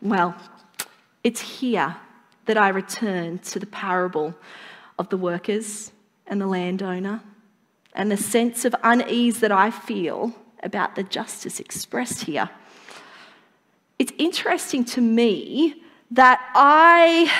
Well, 0.00 0.36
it's 1.24 1.40
here 1.40 1.96
that 2.44 2.58
I 2.58 2.68
return 2.68 3.38
to 3.38 3.58
the 3.58 3.66
parable 3.66 4.34
of 4.98 5.08
the 5.08 5.16
workers 5.16 5.92
and 6.26 6.40
the 6.40 6.46
landowner 6.46 7.22
and 7.94 8.10
the 8.10 8.16
sense 8.16 8.64
of 8.64 8.74
unease 8.82 9.40
that 9.40 9.52
I 9.52 9.70
feel 9.70 10.34
about 10.62 10.94
the 10.94 11.02
justice 11.02 11.60
expressed 11.60 12.22
here. 12.22 12.50
It's 13.98 14.12
interesting 14.18 14.84
to 14.86 15.00
me 15.00 15.82
that 16.10 16.40
I, 16.54 17.30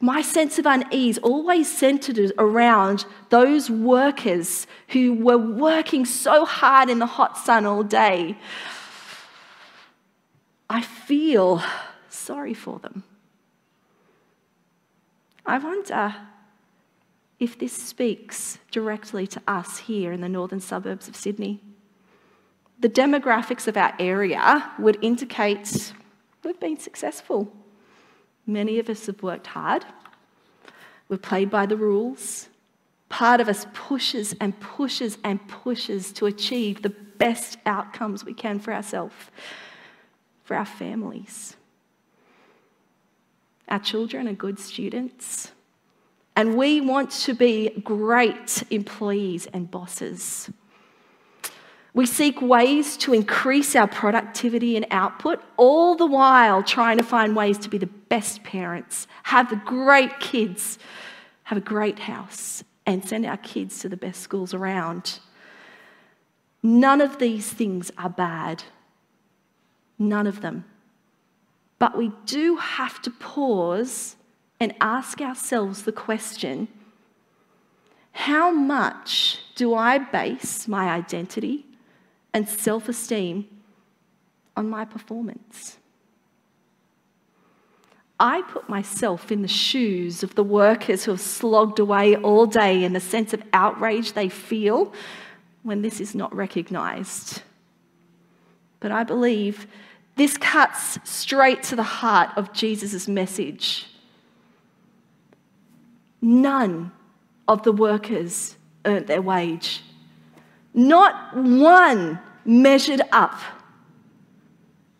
my 0.00 0.22
sense 0.22 0.58
of 0.58 0.66
unease 0.66 1.18
always 1.18 1.70
centered 1.70 2.32
around 2.38 3.04
those 3.30 3.68
workers 3.70 4.66
who 4.88 5.14
were 5.14 5.38
working 5.38 6.04
so 6.04 6.44
hard 6.44 6.88
in 6.88 6.98
the 6.98 7.06
hot 7.06 7.36
sun 7.36 7.66
all 7.66 7.82
day 7.82 8.36
I 10.70 10.82
feel 10.82 11.62
sorry 12.08 12.54
for 12.54 12.78
them. 12.78 13.04
I 15.46 15.58
wonder 15.58 16.14
if 17.38 17.58
this 17.58 17.72
speaks 17.72 18.58
directly 18.70 19.26
to 19.26 19.42
us 19.46 19.78
here 19.78 20.12
in 20.12 20.20
the 20.20 20.28
northern 20.28 20.60
suburbs 20.60 21.08
of 21.08 21.16
Sydney. 21.16 21.60
The 22.80 22.88
demographics 22.88 23.66
of 23.66 23.76
our 23.76 23.94
area 23.98 24.70
would 24.78 24.98
indicate 25.02 25.92
we've 26.44 26.60
been 26.60 26.78
successful. 26.78 27.52
Many 28.46 28.78
of 28.78 28.88
us 28.88 29.06
have 29.06 29.22
worked 29.22 29.48
hard, 29.48 29.84
we've 31.08 31.22
played 31.22 31.50
by 31.50 31.66
the 31.66 31.76
rules. 31.76 32.48
Part 33.08 33.40
of 33.40 33.48
us 33.48 33.66
pushes 33.72 34.34
and 34.40 34.58
pushes 34.60 35.16
and 35.24 35.46
pushes 35.48 36.12
to 36.12 36.26
achieve 36.26 36.82
the 36.82 36.90
best 36.90 37.58
outcomes 37.64 38.24
we 38.24 38.34
can 38.34 38.58
for 38.58 38.72
ourselves 38.72 39.14
for 40.48 40.56
our 40.56 40.64
families. 40.64 41.56
Our 43.68 43.78
children 43.78 44.26
are 44.26 44.32
good 44.32 44.58
students, 44.58 45.52
and 46.38 46.56
we 46.56 46.80
want 46.80 47.10
to 47.10 47.34
be 47.34 47.70
great 47.82 48.62
employees 48.70 49.48
and 49.52 49.68
bosses. 49.68 50.48
We 51.94 52.06
seek 52.06 52.40
ways 52.40 52.96
to 52.98 53.12
increase 53.12 53.74
our 53.74 53.88
productivity 53.88 54.76
and 54.76 54.86
output, 54.92 55.42
all 55.56 55.96
the 55.96 56.06
while 56.06 56.62
trying 56.62 56.98
to 56.98 57.02
find 57.02 57.34
ways 57.34 57.58
to 57.58 57.68
be 57.68 57.76
the 57.76 57.88
best 57.88 58.44
parents, 58.44 59.08
have 59.24 59.50
the 59.50 59.56
great 59.56 60.20
kids, 60.20 60.78
have 61.42 61.58
a 61.58 61.60
great 61.60 61.98
house, 61.98 62.62
and 62.86 63.04
send 63.04 63.26
our 63.26 63.38
kids 63.38 63.80
to 63.80 63.88
the 63.88 63.96
best 63.96 64.20
schools 64.20 64.54
around. 64.54 65.18
None 66.62 67.00
of 67.00 67.18
these 67.18 67.52
things 67.52 67.90
are 67.98 68.10
bad. 68.10 68.62
None 69.98 70.28
of 70.28 70.40
them. 70.40 70.66
But 71.80 71.98
we 71.98 72.12
do 72.26 72.58
have 72.58 73.02
to 73.02 73.10
pause 73.10 74.14
and 74.60 74.74
ask 74.80 75.20
ourselves 75.20 75.82
the 75.82 75.92
question 75.92 76.68
how 78.12 78.50
much 78.50 79.38
do 79.54 79.74
I 79.74 79.98
base 79.98 80.66
my 80.66 80.90
identity 80.90 81.64
and 82.34 82.48
self 82.48 82.88
esteem 82.88 83.46
on 84.56 84.68
my 84.68 84.84
performance? 84.84 85.78
I 88.20 88.42
put 88.42 88.68
myself 88.68 89.30
in 89.30 89.42
the 89.42 89.48
shoes 89.48 90.24
of 90.24 90.34
the 90.34 90.42
workers 90.42 91.04
who 91.04 91.12
have 91.12 91.20
slogged 91.20 91.78
away 91.78 92.16
all 92.16 92.46
day 92.46 92.82
and 92.82 92.94
the 92.94 93.00
sense 93.00 93.32
of 93.32 93.42
outrage 93.52 94.14
they 94.14 94.28
feel 94.28 94.92
when 95.62 95.82
this 95.82 96.00
is 96.00 96.14
not 96.16 96.34
recognised. 96.34 97.42
But 98.80 98.90
I 98.90 99.04
believe 99.04 99.68
this 100.16 100.36
cuts 100.36 100.98
straight 101.04 101.62
to 101.64 101.76
the 101.76 101.84
heart 101.84 102.30
of 102.36 102.52
Jesus' 102.52 103.06
message. 103.06 103.86
None 106.20 106.92
of 107.46 107.62
the 107.62 107.72
workers 107.72 108.56
earned 108.84 109.06
their 109.06 109.22
wage. 109.22 109.82
Not 110.74 111.36
one 111.36 112.20
measured 112.44 113.02
up. 113.12 113.40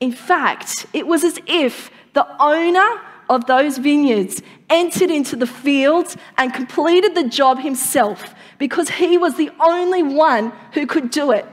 In 0.00 0.12
fact, 0.12 0.86
it 0.92 1.06
was 1.06 1.24
as 1.24 1.38
if 1.46 1.90
the 2.12 2.26
owner 2.40 3.00
of 3.28 3.46
those 3.46 3.78
vineyards 3.78 4.42
entered 4.70 5.10
into 5.10 5.36
the 5.36 5.46
fields 5.46 6.16
and 6.36 6.52
completed 6.52 7.14
the 7.14 7.28
job 7.28 7.58
himself 7.58 8.34
because 8.58 8.88
he 8.90 9.18
was 9.18 9.36
the 9.36 9.50
only 9.60 10.02
one 10.02 10.52
who 10.72 10.86
could 10.86 11.10
do 11.10 11.30
it. 11.32 11.46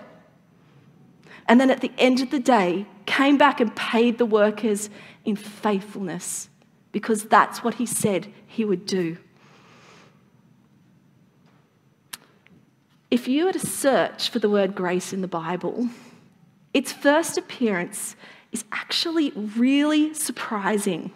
And 1.48 1.60
then 1.60 1.70
at 1.70 1.82
the 1.82 1.92
end 1.98 2.22
of 2.22 2.32
the 2.32 2.40
day, 2.40 2.88
came 3.06 3.38
back 3.38 3.60
and 3.60 3.76
paid 3.76 4.18
the 4.18 4.26
workers 4.26 4.90
in 5.26 5.36
faithfulness 5.36 6.50
because 6.92 7.26
that's 7.26 7.64
what 7.64 7.76
he 7.76 7.86
said 7.86 8.32
he 8.48 8.66
would 8.66 8.86
do. 8.86 9.18
If 13.16 13.30
you 13.30 13.46
were 13.46 13.54
to 13.54 13.66
search 13.66 14.30
for 14.30 14.40
the 14.40 14.50
word 14.50 14.76
grace 14.76 15.14
in 15.14 15.22
the 15.22 15.28
Bible, 15.30 15.88
its 16.74 16.92
first 16.92 17.38
appearance 17.38 18.18
is 18.52 18.66
actually 18.74 19.32
really 19.32 20.14
surprising. 20.14 21.12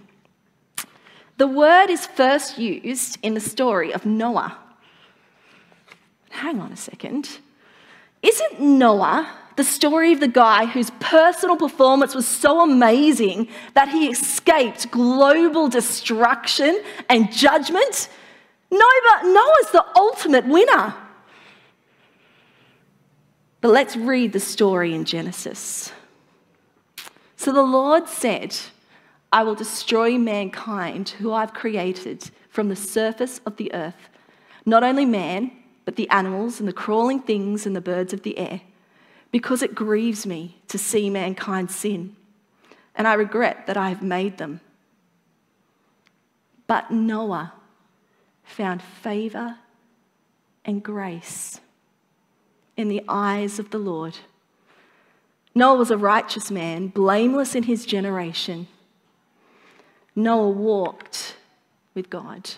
The 1.36 1.48
word 1.48 1.90
is 1.90 2.06
first 2.06 2.58
used 2.58 3.18
in 3.22 3.34
the 3.34 3.42
story 3.42 3.94
of 3.94 4.06
Noah. 4.06 4.58
Hang 6.30 6.62
on 6.62 6.72
a 6.72 6.78
second. 6.78 7.40
Isn't 8.22 8.62
Noah 8.62 9.30
the 9.58 9.66
story 9.66 10.14
of 10.14 10.22
the 10.22 10.30
guy 10.30 10.68
whose 10.68 10.92
personal 11.02 11.58
performance 11.58 12.16
was 12.16 12.26
so 12.26 12.62
amazing 12.62 13.50
that 13.74 13.90
he 13.90 14.10
escaped 14.10 14.90
global 14.90 15.68
destruction 15.68 16.82
and 17.10 17.30
judgment? 17.30 18.08
No, 18.72 18.88
but 19.10 19.26
Noah's 19.26 19.72
the 19.74 19.86
ultimate 19.98 20.48
winner. 20.48 20.96
But 23.62 23.72
let's 23.72 23.98
read 23.98 24.32
the 24.32 24.40
story 24.40 24.94
in 24.94 25.06
Genesis. 25.06 25.92
So 27.36 27.52
the 27.52 27.62
Lord 27.62 28.08
said, 28.08 28.56
I 29.32 29.44
will 29.44 29.56
destroy 29.56 30.18
mankind 30.18 31.10
who 31.10 31.34
I've 31.34 31.54
created 31.54 32.32
from 32.50 32.70
the 32.70 32.76
surface 32.76 33.42
of 33.46 33.58
the 33.58 33.74
earth, 33.74 34.10
not 34.66 34.84
only 34.84 35.06
man, 35.06 35.52
but 35.86 35.96
the 35.96 36.10
animals 36.10 36.60
and 36.60 36.68
the 36.68 36.74
crawling 36.74 37.22
things 37.22 37.66
and 37.66 37.76
the 37.76 37.82
birds 37.82 38.14
of 38.14 38.24
the 38.24 38.38
air, 38.38 38.62
because 39.32 39.62
it 39.62 39.76
grieves 39.76 40.26
me 40.26 40.60
to 40.68 40.78
see 40.78 41.10
mankind 41.10 41.70
sin, 41.70 42.16
and 42.96 43.08
I 43.08 43.14
regret 43.14 43.68
that 43.68 43.78
I 43.78 43.90
have 43.90 44.02
made 44.02 44.38
them. 44.38 44.62
But 46.68 46.92
Noah 46.92 47.54
found 48.44 48.82
favor 48.82 49.58
and 50.66 50.84
grace 50.84 51.60
in 52.80 52.88
the 52.88 53.04
eyes 53.10 53.60
of 53.60 53.72
the 53.72 53.78
Lord. 53.78 54.18
Noah 55.54 55.78
was 55.78 55.92
a 55.92 55.98
righteous 55.98 56.50
man, 56.50 56.88
blameless 56.88 57.54
in 57.54 57.64
his 57.64 57.86
generation. 57.86 58.70
Noah 60.16 60.50
walked 60.50 61.36
with 61.94 62.10
God. 62.10 62.52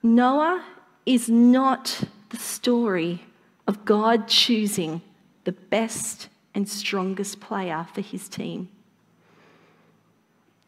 Noah 0.00 0.64
is 1.06 1.28
not 1.28 2.04
the 2.28 2.36
story 2.36 3.24
of 3.66 3.84
God 3.84 4.28
choosing 4.28 5.02
the 5.42 5.50
best 5.50 6.28
and 6.54 6.68
strongest 6.68 7.40
player 7.40 7.88
for 7.92 8.00
his 8.00 8.28
team. 8.28 8.68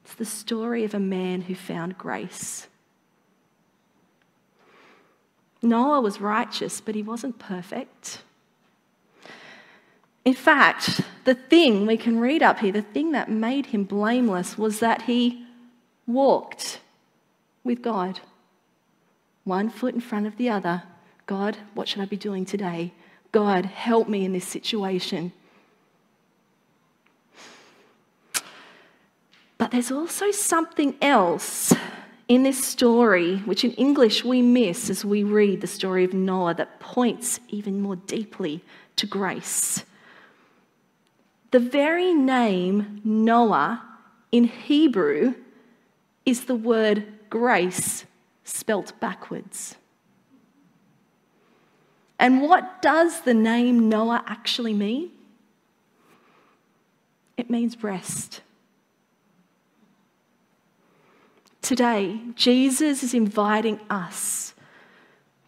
It's 0.04 0.14
the 0.14 0.24
story 0.24 0.82
of 0.82 0.94
a 0.94 0.98
man 0.98 1.42
who 1.42 1.54
found 1.54 1.96
grace 1.96 2.66
Noah 5.62 6.00
was 6.00 6.20
righteous, 6.20 6.80
but 6.80 6.94
he 6.94 7.02
wasn't 7.02 7.38
perfect. 7.38 8.22
In 10.24 10.34
fact, 10.34 11.00
the 11.24 11.34
thing 11.34 11.86
we 11.86 11.96
can 11.96 12.20
read 12.20 12.42
up 12.42 12.58
here, 12.58 12.72
the 12.72 12.82
thing 12.82 13.12
that 13.12 13.30
made 13.30 13.66
him 13.66 13.84
blameless 13.84 14.58
was 14.58 14.80
that 14.80 15.02
he 15.02 15.46
walked 16.06 16.80
with 17.64 17.82
God, 17.82 18.20
one 19.44 19.70
foot 19.70 19.94
in 19.94 20.00
front 20.00 20.26
of 20.26 20.36
the 20.36 20.48
other. 20.48 20.82
God, 21.26 21.58
what 21.74 21.88
should 21.88 22.02
I 22.02 22.06
be 22.06 22.16
doing 22.16 22.44
today? 22.44 22.92
God, 23.32 23.64
help 23.64 24.08
me 24.08 24.24
in 24.24 24.32
this 24.32 24.46
situation. 24.46 25.32
But 29.56 29.70
there's 29.70 29.92
also 29.92 30.30
something 30.30 30.96
else 31.00 31.74
in 32.30 32.44
this 32.44 32.64
story, 32.64 33.38
which 33.38 33.64
in 33.64 33.72
English 33.72 34.24
we 34.24 34.40
miss 34.40 34.88
as 34.88 35.04
we 35.04 35.24
read 35.24 35.60
the 35.60 35.66
story 35.66 36.04
of 36.04 36.14
Noah, 36.14 36.54
that 36.54 36.78
points 36.78 37.40
even 37.48 37.82
more 37.82 37.96
deeply 37.96 38.62
to 38.94 39.04
grace. 39.04 39.84
The 41.50 41.58
very 41.58 42.14
name 42.14 43.00
Noah 43.02 43.82
in 44.30 44.44
Hebrew 44.44 45.34
is 46.24 46.44
the 46.44 46.54
word 46.54 47.04
grace 47.30 48.04
spelt 48.44 48.92
backwards. 49.00 49.74
And 52.20 52.42
what 52.42 52.80
does 52.80 53.22
the 53.22 53.34
name 53.34 53.88
Noah 53.88 54.22
actually 54.28 54.72
mean? 54.72 55.10
It 57.36 57.50
means 57.50 57.82
rest. 57.82 58.42
Today, 61.70 62.18
Jesus 62.34 63.04
is 63.04 63.14
inviting 63.14 63.78
us 63.88 64.54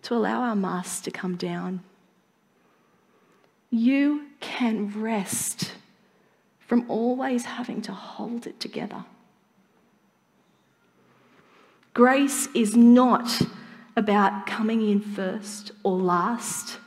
to 0.03 0.15
allow 0.15 0.43
our 0.43 0.55
mask 0.55 1.03
to 1.03 1.11
come 1.11 1.35
down. 1.35 1.83
You 3.71 4.27
can 4.39 4.93
rest 5.03 5.73
from 6.61 6.89
always 6.89 7.45
having 7.47 7.83
to 7.83 7.93
hold 7.93 8.47
it 8.47 8.61
together. 8.61 9.05
Grace 11.93 12.47
is 12.55 12.77
not 12.77 13.43
about 13.97 14.47
coming 14.47 14.89
in 14.89 15.01
first 15.01 15.73
or 15.83 15.97
last. 15.99 16.79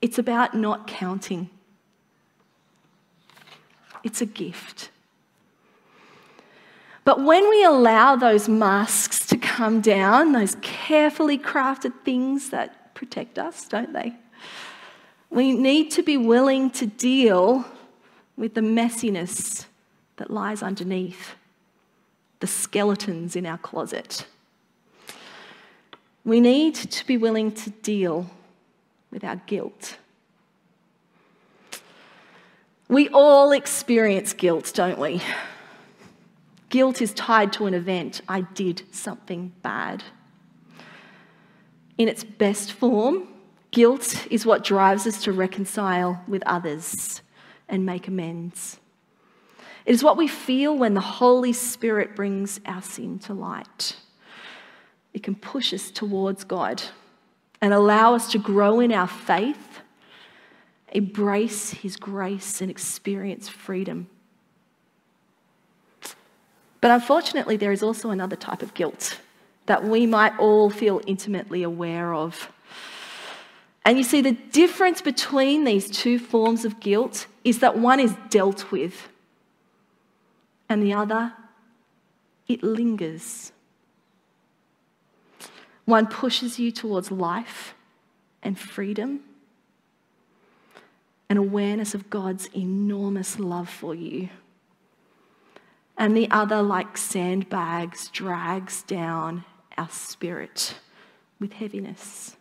It's 0.00 0.18
about 0.18 0.54
not 0.54 0.86
counting. 0.86 1.50
It's 4.02 4.22
a 4.22 4.26
gift. 4.26 4.88
But 7.04 7.22
when 7.22 7.48
we 7.48 7.64
allow 7.64 8.16
those 8.16 8.48
masks 8.48 9.26
to 9.26 9.36
come 9.36 9.80
down, 9.80 10.32
those 10.32 10.56
carefully 10.62 11.36
crafted 11.38 11.92
things 12.04 12.50
that 12.50 12.94
protect 12.94 13.38
us, 13.38 13.66
don't 13.66 13.92
they? 13.92 14.14
We 15.30 15.52
need 15.52 15.90
to 15.92 16.02
be 16.02 16.16
willing 16.16 16.70
to 16.72 16.86
deal 16.86 17.64
with 18.36 18.54
the 18.54 18.60
messiness 18.60 19.66
that 20.16 20.30
lies 20.30 20.62
underneath, 20.62 21.34
the 22.40 22.46
skeletons 22.46 23.34
in 23.34 23.46
our 23.46 23.58
closet. 23.58 24.26
We 26.24 26.40
need 26.40 26.76
to 26.76 27.06
be 27.06 27.16
willing 27.16 27.52
to 27.52 27.70
deal 27.70 28.30
with 29.10 29.24
our 29.24 29.36
guilt. 29.36 29.96
We 32.88 33.08
all 33.08 33.52
experience 33.52 34.32
guilt, 34.34 34.70
don't 34.74 34.98
we? 34.98 35.22
Guilt 36.72 37.02
is 37.02 37.12
tied 37.12 37.52
to 37.52 37.66
an 37.66 37.74
event. 37.74 38.22
I 38.26 38.40
did 38.40 38.84
something 38.90 39.52
bad. 39.60 40.02
In 41.98 42.08
its 42.08 42.24
best 42.24 42.72
form, 42.72 43.28
guilt 43.72 44.26
is 44.30 44.46
what 44.46 44.64
drives 44.64 45.06
us 45.06 45.22
to 45.24 45.32
reconcile 45.32 46.24
with 46.26 46.42
others 46.46 47.20
and 47.68 47.84
make 47.84 48.08
amends. 48.08 48.80
It 49.84 49.92
is 49.92 50.02
what 50.02 50.16
we 50.16 50.26
feel 50.26 50.74
when 50.74 50.94
the 50.94 51.02
Holy 51.02 51.52
Spirit 51.52 52.16
brings 52.16 52.58
our 52.64 52.80
sin 52.80 53.18
to 53.18 53.34
light. 53.34 53.96
It 55.12 55.22
can 55.22 55.34
push 55.34 55.74
us 55.74 55.90
towards 55.90 56.42
God 56.42 56.82
and 57.60 57.74
allow 57.74 58.14
us 58.14 58.32
to 58.32 58.38
grow 58.38 58.80
in 58.80 58.92
our 58.92 59.08
faith, 59.08 59.80
embrace 60.90 61.72
His 61.72 61.98
grace, 61.98 62.62
and 62.62 62.70
experience 62.70 63.46
freedom 63.46 64.08
but 66.82 66.90
unfortunately, 66.90 67.56
there 67.56 67.72
is 67.72 67.82
also 67.82 68.10
another 68.10 68.36
type 68.36 68.60
of 68.60 68.74
guilt 68.74 69.18
that 69.66 69.84
we 69.84 70.04
might 70.04 70.36
all 70.38 70.68
feel 70.68 71.00
intimately 71.06 71.62
aware 71.62 72.12
of. 72.12 72.52
And 73.84 73.96
you 73.96 74.04
see, 74.04 74.20
the 74.20 74.32
difference 74.32 75.00
between 75.00 75.62
these 75.62 75.88
two 75.88 76.18
forms 76.18 76.64
of 76.64 76.80
guilt 76.80 77.28
is 77.44 77.60
that 77.60 77.78
one 77.78 78.00
is 78.00 78.14
dealt 78.30 78.72
with, 78.72 79.08
and 80.68 80.82
the 80.82 80.92
other, 80.92 81.32
it 82.48 82.64
lingers. 82.64 83.52
One 85.84 86.08
pushes 86.08 86.58
you 86.58 86.72
towards 86.72 87.12
life 87.12 87.74
and 88.42 88.58
freedom, 88.58 89.20
and 91.28 91.38
awareness 91.38 91.94
of 91.94 92.10
God's 92.10 92.46
enormous 92.54 93.38
love 93.38 93.68
for 93.68 93.94
you. 93.94 94.30
And 95.96 96.16
the 96.16 96.30
other, 96.30 96.62
like 96.62 96.96
sandbags, 96.96 98.08
drags 98.08 98.82
down 98.82 99.44
our 99.76 99.90
spirit 99.90 100.74
with 101.38 101.52
heaviness. 101.54 102.36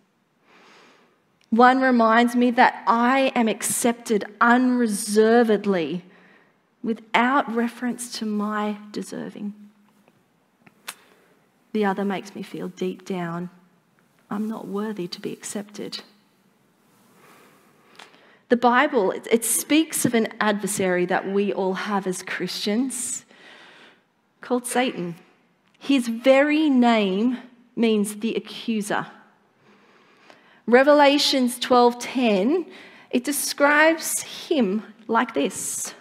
One 1.49 1.81
reminds 1.81 2.35
me 2.35 2.51
that 2.51 2.83
I 2.87 3.31
am 3.35 3.47
accepted 3.47 4.25
unreservedly 4.39 6.03
without 6.81 7.53
reference 7.53 8.17
to 8.19 8.25
my 8.25 8.77
deserving. 8.91 9.53
The 11.73 11.85
other 11.85 12.05
makes 12.05 12.35
me 12.35 12.41
feel 12.41 12.69
deep 12.69 13.05
down 13.05 13.49
I'm 14.29 14.47
not 14.47 14.65
worthy 14.65 15.09
to 15.09 15.19
be 15.19 15.33
accepted. 15.33 16.01
The 18.47 18.55
Bible, 18.55 19.11
it, 19.11 19.43
speaks 19.43 20.05
of 20.05 20.13
an 20.13 20.29
adversary 20.39 21.05
that 21.05 21.29
we 21.29 21.51
all 21.51 21.73
have 21.73 22.07
as 22.07 22.23
Christians 22.23 23.25
called 24.41 24.65
Satan. 24.65 25.15
His 25.79 26.07
very 26.07 26.69
name 26.69 27.37
means 27.75 28.17
the 28.17 28.35
accuser. 28.35 29.07
Revelations 30.65 31.59
12:10 31.59 32.65
it 33.11 33.23
describes 33.25 34.21
him 34.21 34.83
like 35.07 35.33
this. 35.33 35.93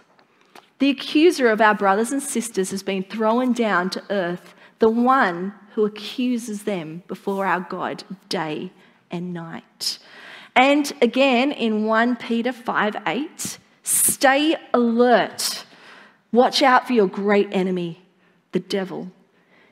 The 0.78 0.90
accuser 0.90 1.48
of 1.48 1.60
our 1.60 1.74
brothers 1.74 2.12
and 2.12 2.22
sisters 2.22 2.70
has 2.70 2.82
been 2.82 3.02
thrown 3.02 3.52
down 3.52 3.90
to 3.90 4.02
earth, 4.10 4.54
the 4.78 4.88
one 4.88 5.54
who 5.74 5.84
accuses 5.84 6.62
them 6.62 7.02
before 7.06 7.46
our 7.46 7.60
God 7.60 8.04
day 8.28 8.72
and 9.10 9.34
night. 9.34 9.98
And 10.56 10.92
again 11.02 11.52
in 11.52 11.84
1 11.84 12.16
Peter 12.16 12.52
5 12.52 12.96
8, 13.06 13.58
stay 13.82 14.56
alert. 14.72 15.64
Watch 16.32 16.62
out 16.62 16.86
for 16.86 16.92
your 16.92 17.08
great 17.08 17.48
enemy, 17.50 18.02
the 18.52 18.60
devil. 18.60 19.10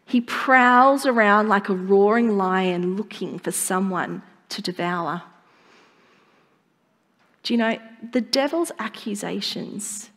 He 0.04 0.20
prowls 0.20 1.04
around 1.04 1.48
like 1.48 1.68
a 1.68 1.74
roaring 1.74 2.36
lion 2.36 2.96
looking 2.96 3.38
for 3.38 3.50
someone 3.50 4.22
to 4.48 4.62
devour. 4.62 5.22
Do 7.42 7.54
you 7.54 7.58
know, 7.58 7.78
the 8.12 8.20
devil's 8.20 8.72
accusations, 8.78 10.10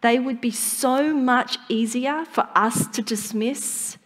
they 0.00 0.18
would 0.18 0.40
be 0.40 0.50
so 0.50 1.14
much 1.14 1.58
easier 1.68 2.24
for 2.24 2.48
us 2.54 2.86
to 2.88 3.02
dismiss 3.02 3.98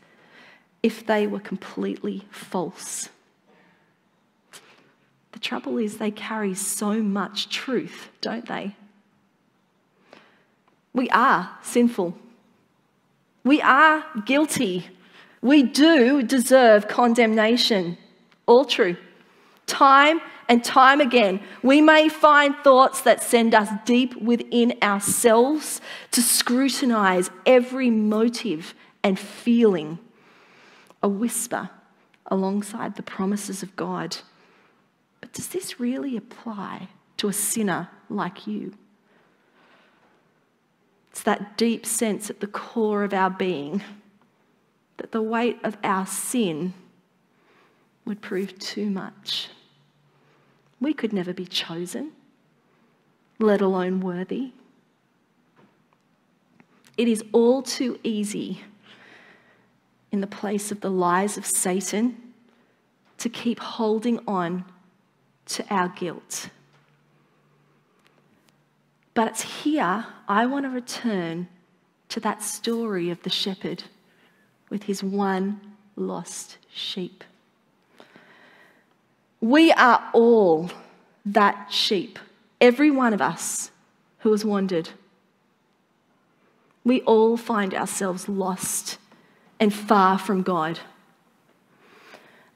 if 0.83 1.07
they 1.07 1.27
were 1.27 1.41
completely 1.41 2.27
false. 2.31 3.09
The 5.33 5.39
trouble 5.39 5.79
is, 5.79 5.97
they 5.97 6.11
carry 6.11 6.55
so 6.55 7.03
much 7.03 7.49
truth, 7.49 8.11
don't 8.21 8.47
they? 8.47 8.77
We 10.93 11.09
are 11.11 11.59
sinful. 11.63 12.17
We 13.45 13.61
are 13.61 14.05
guilty. 14.25 14.89
We 15.43 15.63
do 15.63 16.23
deserve 16.23 16.89
condemnation. 16.89 17.99
All 18.47 18.65
true. 18.65 18.97
Time 19.67 20.21
and 20.49 20.65
time 20.65 21.01
again, 21.01 21.41
we 21.63 21.81
may 21.81 22.09
find 22.09 22.55
thoughts 22.57 23.03
that 23.03 23.23
send 23.23 23.55
us 23.55 23.69
deep 23.85 24.17
within 24.17 24.75
ourselves 24.83 25.81
to 26.11 26.23
scrutinize 26.23 27.31
every 27.47 27.91
motive 27.91 28.75
and 29.03 29.19
feeling, 29.19 29.99
a 31.03 31.09
whisper 31.09 31.71
alongside 32.27 32.97
the 32.97 33.03
promises 33.03 33.63
of 33.63 33.75
God. 33.77 34.17
But 35.21 35.33
does 35.33 35.49
this 35.49 35.79
really 35.81 36.17
apply 36.17 36.89
to 37.19 37.29
a 37.29 37.33
sinner 37.33 37.89
like 38.09 38.47
you? 38.47 38.75
It's 41.15 41.23
that 41.23 41.57
deep 41.57 41.87
sense 41.87 42.29
at 42.29 42.41
the 42.41 42.49
core 42.49 43.05
of 43.05 43.15
our 43.15 43.31
being 43.31 43.85
that 44.97 45.13
the 45.13 45.23
weight 45.23 45.61
of 45.63 45.77
our 45.85 46.07
sin 46.07 46.75
would 48.05 48.21
prove 48.21 48.59
too 48.59 48.91
much. 48.91 49.47
We 50.81 50.93
could 50.93 51.13
never 51.13 51.33
be 51.33 51.47
chosen, 51.47 52.11
let 53.39 53.61
alone 53.61 54.01
worthy. 54.01 54.55
It 56.97 57.07
is 57.07 57.23
all 57.31 57.63
too 57.63 58.01
easy 58.03 58.63
in 60.11 60.21
the 60.21 60.27
place 60.27 60.73
of 60.73 60.81
the 60.81 60.91
lies 60.91 61.39
of 61.39 61.47
Satan 61.47 62.35
to 63.19 63.29
keep 63.29 63.61
holding 63.61 64.19
on 64.27 64.65
to 65.47 65.65
our 65.73 65.91
guilt. 65.91 66.49
But 69.15 69.29
it's 69.29 69.43
here 69.63 70.07
I 70.29 70.47
want 70.47 70.65
to 70.65 70.71
return 70.71 71.49
to 72.09 72.21
that 72.21 72.43
story 72.43 73.11
of 73.11 73.23
the 73.23 73.31
shepherd 73.31 73.85
with 74.69 74.85
his 74.85 75.03
one 75.03 75.61
lost 75.97 76.59
sheep. 76.73 77.23
We 79.41 79.73
are 79.73 80.11
all 80.13 80.71
that 81.25 81.73
sheep, 81.73 82.19
every 82.61 82.91
one 82.91 83.13
of 83.13 83.21
us 83.21 83.71
who 84.21 84.33
has 84.33 84.45
wandered. 84.45 84.91
We 86.85 87.03
all 87.03 87.37
find 87.37 87.73
ourselves 87.73 88.29
lost 88.29 88.99
and 89.61 89.73
far 89.73 90.19
from 90.19 90.43
God. 90.43 90.81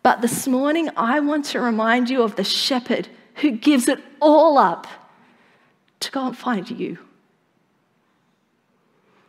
But 0.02 0.22
this 0.22 0.48
morning, 0.48 0.90
I 0.96 1.20
want 1.20 1.44
to 1.46 1.60
remind 1.60 2.10
you 2.10 2.22
of 2.22 2.36
the 2.36 2.44
shepherd 2.44 3.08
who 3.36 3.52
gives 3.52 3.86
it 3.88 4.00
all 4.20 4.58
up 4.58 4.86
to 6.00 6.10
go 6.10 6.26
and 6.26 6.36
find 6.36 6.70
you. 6.70 6.98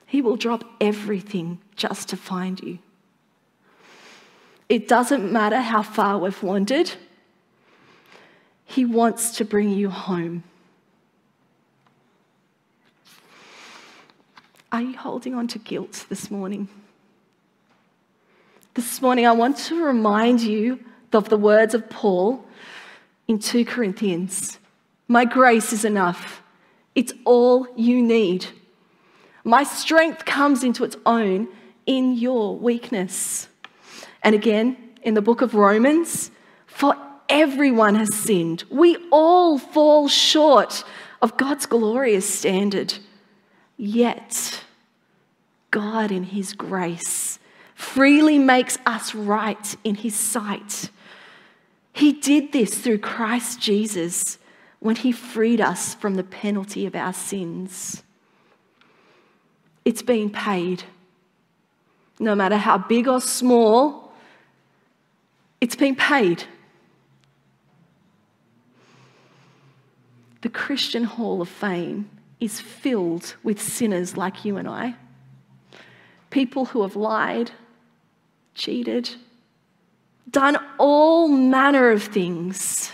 He 0.05 0.21
will 0.21 0.37
drop 0.37 0.63
everything 0.81 1.59
just 1.75 2.09
to 2.09 2.17
find 2.17 2.59
you. 2.59 2.79
It 4.67 4.87
doesn't 4.87 5.31
matter 5.31 5.61
how 5.61 5.81
far 5.81 6.17
we've 6.17 6.41
wandered. 6.43 6.91
He 8.65 8.85
wants 8.85 9.37
to 9.37 9.45
bring 9.45 9.69
you 9.69 9.89
home. 9.89 10.43
Are 14.71 14.81
you 14.81 14.95
holding 14.95 15.33
on 15.33 15.47
to 15.47 15.59
guilt 15.59 16.05
this 16.09 16.29
morning? 16.29 16.67
This 18.75 19.01
morning, 19.01 19.25
I 19.25 19.31
want 19.31 19.57
to 19.57 19.83
remind 19.83 20.41
you 20.41 20.79
of 21.11 21.29
the 21.29 21.37
words 21.37 21.73
of 21.73 21.89
Paul 21.89 22.45
in 23.27 23.39
2 23.39 23.65
Corinthians 23.65 24.59
My 25.07 25.25
grace 25.25 25.73
is 25.73 25.83
enough, 25.83 26.43
it's 26.99 27.13
all 27.23 27.65
you 27.77 28.01
need. 28.03 28.45
My 29.45 29.63
strength 29.63 30.25
comes 30.25 30.65
into 30.65 30.83
its 30.83 30.97
own 31.05 31.47
in 31.85 32.17
your 32.17 32.57
weakness. 32.57 33.47
And 34.21 34.35
again, 34.35 34.75
in 35.01 35.13
the 35.13 35.21
book 35.21 35.41
of 35.41 35.55
Romans, 35.55 36.29
for 36.67 36.97
everyone 37.29 37.95
has 37.95 38.13
sinned. 38.13 38.65
We 38.69 38.97
all 39.13 39.57
fall 39.57 40.09
short 40.09 40.83
of 41.21 41.37
God's 41.37 41.65
glorious 41.65 42.27
standard. 42.27 42.95
Yet, 43.77 44.65
God, 45.71 46.11
in 46.11 46.23
His 46.23 46.51
grace, 46.51 47.39
freely 47.75 48.37
makes 48.37 48.77
us 48.85 49.15
right 49.15 49.77
in 49.85 49.95
His 49.95 50.15
sight. 50.15 50.89
He 51.93 52.11
did 52.11 52.51
this 52.51 52.77
through 52.77 52.97
Christ 52.97 53.61
Jesus 53.61 54.37
when 54.79 54.95
He 54.95 55.11
freed 55.11 55.61
us 55.61 55.93
from 55.95 56.15
the 56.15 56.23
penalty 56.23 56.85
of 56.85 56.95
our 56.95 57.13
sins. 57.13 58.03
It's 59.85 60.01
been 60.01 60.29
paid. 60.29 60.83
No 62.19 62.35
matter 62.35 62.57
how 62.57 62.77
big 62.77 63.07
or 63.07 63.21
small, 63.21 64.13
it's 65.61 65.75
been 65.75 65.95
paid. 65.95 66.43
The 70.41 70.49
Christian 70.49 71.03
Hall 71.03 71.41
of 71.41 71.49
Fame 71.49 72.09
is 72.39 72.61
filled 72.61 73.35
with 73.43 73.61
sinners 73.61 74.15
like 74.15 74.45
you 74.45 74.57
and 74.57 74.67
I. 74.67 74.95
People 76.29 76.65
who 76.65 76.81
have 76.83 76.95
lied, 76.95 77.51
cheated, 78.53 79.09
done 80.29 80.57
all 80.77 81.27
manner 81.27 81.89
of 81.91 82.03
things. 82.03 82.91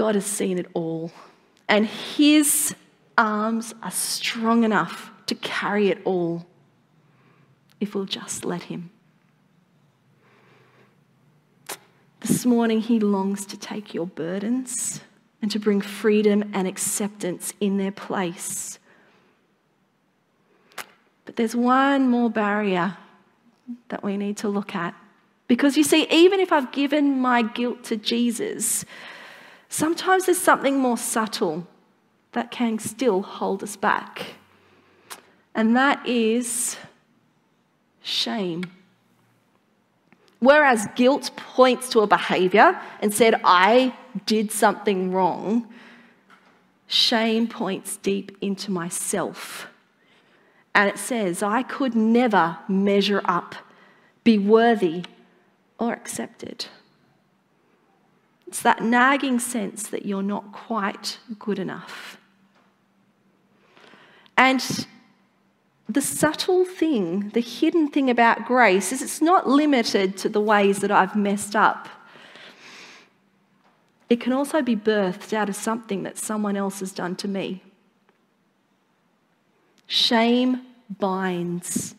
God 0.00 0.14
has 0.14 0.24
seen 0.24 0.58
it 0.58 0.66
all, 0.72 1.12
and 1.68 1.86
His 1.86 2.74
arms 3.18 3.74
are 3.82 3.90
strong 3.90 4.64
enough 4.64 5.10
to 5.26 5.34
carry 5.34 5.90
it 5.90 6.00
all 6.06 6.46
if 7.80 7.94
we'll 7.94 8.06
just 8.06 8.46
let 8.46 8.62
Him. 8.62 8.88
This 12.20 12.46
morning, 12.46 12.80
He 12.80 12.98
longs 12.98 13.44
to 13.44 13.58
take 13.58 13.92
your 13.92 14.06
burdens 14.06 15.02
and 15.42 15.50
to 15.50 15.58
bring 15.58 15.82
freedom 15.82 16.50
and 16.54 16.66
acceptance 16.66 17.52
in 17.60 17.76
their 17.76 17.92
place. 17.92 18.78
But 21.26 21.36
there's 21.36 21.54
one 21.54 22.08
more 22.08 22.30
barrier 22.30 22.96
that 23.90 24.02
we 24.02 24.16
need 24.16 24.38
to 24.38 24.48
look 24.48 24.74
at. 24.74 24.94
Because 25.46 25.76
you 25.76 25.84
see, 25.84 26.06
even 26.10 26.40
if 26.40 26.52
I've 26.52 26.72
given 26.72 27.20
my 27.20 27.42
guilt 27.42 27.84
to 27.84 27.98
Jesus, 27.98 28.86
sometimes 29.70 30.26
there's 30.26 30.36
something 30.36 30.76
more 30.78 30.98
subtle 30.98 31.66
that 32.32 32.50
can 32.50 32.78
still 32.78 33.22
hold 33.22 33.62
us 33.62 33.76
back. 33.76 34.34
And 35.54 35.74
that 35.74 36.06
is 36.06 36.76
shame. 38.02 38.64
Whereas 40.40 40.88
guilt 40.96 41.30
points 41.36 41.88
to 41.90 42.00
a 42.00 42.06
behavior 42.06 42.80
and 43.00 43.12
said, 43.12 43.40
I 43.44 43.94
did 44.26 44.50
something 44.52 45.12
wrong, 45.12 45.66
shame 46.86 47.46
points 47.46 47.96
deep 47.98 48.36
into 48.40 48.70
myself. 48.70 49.66
And 50.74 50.88
it 50.88 50.98
says, 50.98 51.42
I 51.42 51.62
could 51.62 51.94
never 51.94 52.58
measure 52.68 53.20
up, 53.24 53.54
be 54.24 54.38
worthy, 54.38 55.04
or 55.78 55.92
accepted. 55.92 56.66
It's 58.50 58.62
that 58.62 58.82
nagging 58.82 59.38
sense 59.38 59.86
that 59.90 60.04
you're 60.04 60.24
not 60.24 60.50
quite 60.50 61.20
good 61.38 61.60
enough. 61.60 62.18
And 64.36 64.88
the 65.88 66.00
subtle 66.02 66.64
thing, 66.64 67.28
the 67.28 67.42
hidden 67.42 67.86
thing 67.86 68.10
about 68.10 68.46
grace 68.46 68.90
is 68.90 69.02
it's 69.02 69.22
not 69.22 69.48
limited 69.48 70.16
to 70.16 70.28
the 70.28 70.40
ways 70.40 70.80
that 70.80 70.90
I've 70.90 71.14
messed 71.14 71.54
up. 71.54 71.88
It 74.08 74.20
can 74.20 74.32
also 74.32 74.62
be 74.62 74.74
birthed 74.74 75.32
out 75.32 75.48
of 75.48 75.54
something 75.54 76.02
that 76.02 76.18
someone 76.18 76.56
else 76.56 76.80
has 76.80 76.90
done 76.90 77.14
to 77.16 77.28
me. 77.28 77.62
Shame 79.86 80.62
binds, 80.98 81.94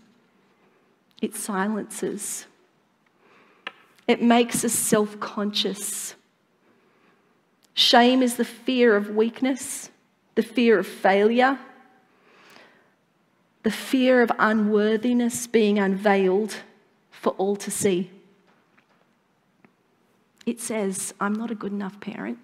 it 1.22 1.34
silences, 1.34 2.46
it 4.06 4.22
makes 4.22 4.66
us 4.66 4.74
self 4.74 5.18
conscious. 5.22 6.16
Shame 7.82 8.22
is 8.22 8.36
the 8.36 8.46
fear 8.46 8.96
of 8.96 9.10
weakness, 9.10 9.90
the 10.36 10.44
fear 10.44 10.78
of 10.78 10.86
failure 10.86 11.58
the 13.64 13.72
fear 13.72 14.22
of 14.22 14.32
unworthiness 14.40 15.46
being 15.48 15.78
unveiled 15.78 16.58
for 17.12 17.34
all 17.34 17.56
to 17.56 17.70
see. 17.70 18.10
It 20.46 20.60
says, 20.60 21.14
I'm 21.20 21.34
not 21.34 21.52
a 21.52 21.56
good 21.56 21.72
enough 21.72 22.00
parent. 22.00 22.40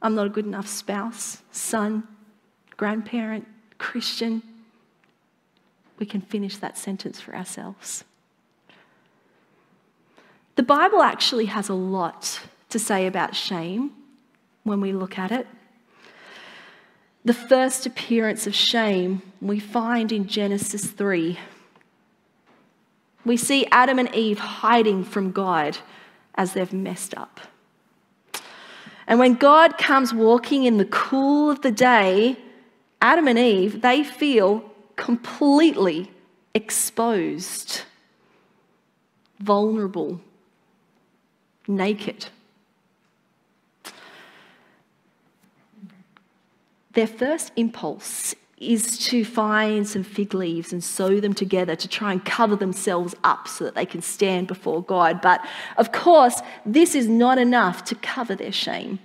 I'm 0.00 0.14
not 0.14 0.26
a 0.28 0.30
good 0.30 0.46
enough 0.46 0.68
spouse, 0.68 1.42
son, 1.50 2.06
grandparent, 2.76 3.48
Christian. 3.78 4.42
We 5.98 6.06
can 6.06 6.20
finish 6.20 6.56
that 6.58 6.78
sentence 6.78 7.20
for 7.20 7.34
ourselves. 7.34 8.04
The 10.54 10.62
Bible 10.62 11.02
actually 11.02 11.46
has 11.46 11.68
a 11.68 11.74
lot 11.74 12.40
to 12.68 12.78
say 12.78 13.08
about 13.08 13.34
shame 13.34 13.97
when 14.68 14.80
we 14.80 14.92
look 14.92 15.18
at 15.18 15.32
it 15.32 15.46
the 17.28 17.34
first 17.34 17.84
appearance 17.84 18.46
of 18.46 18.54
shame 18.54 19.20
we 19.40 19.58
find 19.60 20.12
in 20.12 20.26
Genesis 20.26 20.86
3. 20.86 21.38
We 23.26 23.36
see 23.36 23.66
Adam 23.70 23.98
and 23.98 24.14
Eve 24.14 24.38
hiding 24.38 25.04
from 25.04 25.32
God 25.32 25.76
as 26.36 26.54
they've 26.54 26.72
messed 26.72 27.14
up. 27.14 27.40
And 29.06 29.18
when 29.18 29.34
God 29.34 29.76
comes 29.76 30.14
walking 30.14 30.64
in 30.64 30.78
the 30.78 30.86
cool 30.86 31.50
of 31.50 31.60
the 31.60 31.70
day, 31.70 32.38
Adam 33.02 33.28
and 33.28 33.38
Eve, 33.38 33.82
they 33.82 34.02
feel 34.04 34.64
completely 34.96 36.10
exposed, 36.54 37.82
vulnerable, 39.38 40.20
naked. 41.66 42.26
Their 46.98 47.06
first 47.06 47.52
impulse 47.54 48.34
is 48.56 48.98
to 48.98 49.24
find 49.24 49.86
some 49.86 50.02
fig 50.02 50.34
leaves 50.34 50.72
and 50.72 50.82
sew 50.82 51.20
them 51.20 51.32
together 51.32 51.76
to 51.76 51.86
try 51.86 52.10
and 52.10 52.24
cover 52.24 52.56
themselves 52.56 53.14
up 53.22 53.46
so 53.46 53.62
that 53.62 53.76
they 53.76 53.86
can 53.86 54.02
stand 54.02 54.48
before 54.48 54.82
God. 54.82 55.20
But 55.20 55.40
of 55.76 55.92
course, 55.92 56.42
this 56.66 56.96
is 56.96 57.06
not 57.06 57.38
enough 57.38 57.84
to 57.84 57.94
cover 57.94 58.34
their 58.34 58.50
shame. 58.50 58.98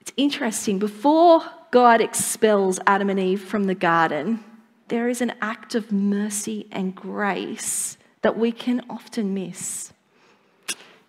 It's 0.00 0.12
interesting, 0.16 0.78
before 0.78 1.42
God 1.70 2.00
expels 2.00 2.80
Adam 2.86 3.10
and 3.10 3.20
Eve 3.20 3.42
from 3.42 3.64
the 3.64 3.74
garden, 3.74 4.42
there 4.88 5.06
is 5.06 5.20
an 5.20 5.34
act 5.42 5.74
of 5.74 5.92
mercy 5.92 6.66
and 6.72 6.94
grace 6.94 7.98
that 8.22 8.38
we 8.38 8.52
can 8.52 8.82
often 8.88 9.34
miss. 9.34 9.92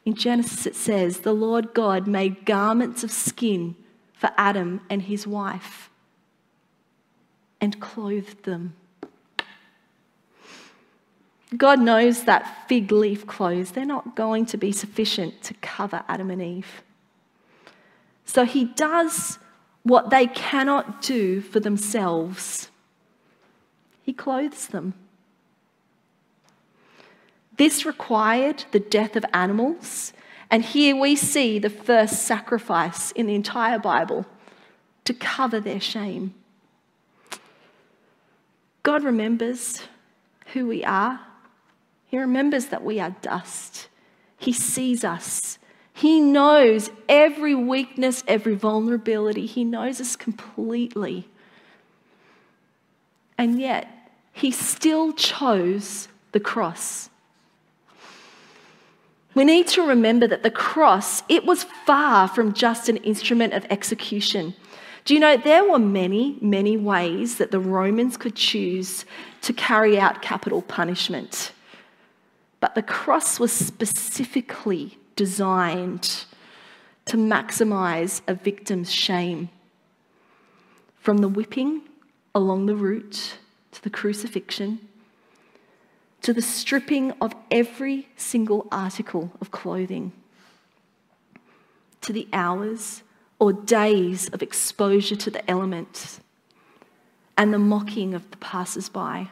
In 0.04 0.16
Genesis, 0.16 0.66
it 0.66 0.76
says, 0.76 1.22
The 1.22 1.32
Lord 1.32 1.74
God 1.74 2.08
made 2.08 2.44
garments 2.44 3.06
of 3.06 3.12
skin 3.12 3.78
for 4.20 4.32
Adam 4.38 4.82
and 4.90 5.04
his 5.04 5.26
wife 5.26 5.90
and 7.62 7.80
clothed 7.80 8.44
them. 8.44 8.76
God 11.56 11.80
knows 11.80 12.26
that 12.26 12.68
fig 12.68 12.92
leaf 12.92 13.26
clothes, 13.26 13.72
they're 13.72 13.86
not 13.86 14.18
going 14.18 14.46
to 14.48 14.58
be 14.58 14.74
sufficient 14.74 15.42
to 15.44 15.54
cover 15.62 16.04
Adam 16.10 16.30
and 16.30 16.42
Eve. 16.42 16.84
So 18.26 18.44
he 18.44 18.66
does 18.66 19.40
what 19.84 20.10
they 20.10 20.28
cannot 20.28 21.02
do 21.02 21.40
for 21.40 21.62
themselves. 21.62 22.70
He 24.04 24.12
clothes 24.12 24.68
them. 24.68 24.96
This 27.56 27.86
required 27.86 28.66
the 28.72 28.82
death 28.82 29.16
of 29.16 29.24
animals 29.34 30.12
and 30.52 30.64
here 30.64 30.96
we 30.96 31.16
see 31.16 31.60
the 31.60 31.70
first 31.70 32.24
sacrifice 32.24 33.12
in 33.12 33.28
the 33.28 33.36
entire 33.36 33.80
Bible 33.80 34.26
to 35.06 35.14
cover 35.14 35.60
their 35.60 35.80
shame. 35.80 36.34
God 38.84 39.04
remembers 39.04 39.82
who 40.54 40.68
we 40.68 40.84
are. 40.84 41.20
He 42.08 42.18
remembers 42.18 42.68
that 42.68 42.84
we 42.84 43.00
are 43.00 43.16
dust. 43.22 43.88
He 44.38 44.52
sees 44.52 45.04
us. 45.04 45.60
He 45.94 46.20
knows 46.20 46.90
every 47.08 47.54
weakness, 47.54 48.24
every 48.28 48.56
vulnerability. 48.56 49.46
He 49.46 49.64
knows 49.64 50.00
us 50.00 50.16
completely. 50.16 51.28
And 53.38 53.60
yet, 53.60 53.88
He 54.32 54.50
still 54.50 55.12
chose 55.14 56.08
the 56.32 56.40
cross. 56.40 57.10
We 59.36 59.44
need 59.44 59.68
to 59.70 59.86
remember 59.86 60.28
that 60.28 60.44
the 60.44 60.52
cross, 60.52 61.24
it 61.30 61.46
was 61.46 61.64
far 61.64 62.28
from 62.28 62.54
just 62.54 62.90
an 62.90 62.98
instrument 62.98 63.54
of 63.54 63.66
execution. 63.70 64.56
Do 65.06 65.14
you 65.14 65.20
know 65.20 65.38
there 65.38 65.70
were 65.70 65.80
many, 65.80 66.38
many 66.42 66.78
ways 66.78 67.38
that 67.38 67.52
the 67.52 67.60
Romans 67.60 68.18
could 68.18 68.36
choose 68.36 69.06
to 69.42 69.54
carry 69.54 70.00
out 70.00 70.22
capital 70.22 70.62
punishment? 70.62 71.52
But 72.60 72.76
the 72.76 72.82
cross 72.82 73.40
was 73.40 73.52
specifically 73.52 74.98
designed 75.16 76.26
to 77.06 77.18
maximize 77.18 78.22
a 78.28 78.34
victim's 78.34 78.92
shame. 78.92 79.50
From 81.00 81.20
the 81.20 81.30
whipping 81.30 81.82
along 82.36 82.66
the 82.66 82.76
route 82.76 83.38
to 83.72 83.82
the 83.82 83.90
crucifixion, 83.90 84.89
to 86.22 86.34
the 86.34 86.42
stripping 86.42 87.12
of 87.22 87.34
every 87.50 88.08
single 88.16 88.68
article 88.72 89.32
of 89.40 89.52
clothing, 89.52 90.12
to 92.02 92.14
the 92.14 92.28
hours 92.34 93.04
or 93.40 93.54
days 93.54 94.28
of 94.30 94.42
exposure 94.42 95.16
to 95.16 95.30
the 95.30 95.50
elements, 95.50 96.20
and 97.38 97.54
the 97.54 97.60
mocking 97.60 98.14
of 98.14 98.30
the 98.32 98.38
passers 98.38 98.90
by. 98.90 99.30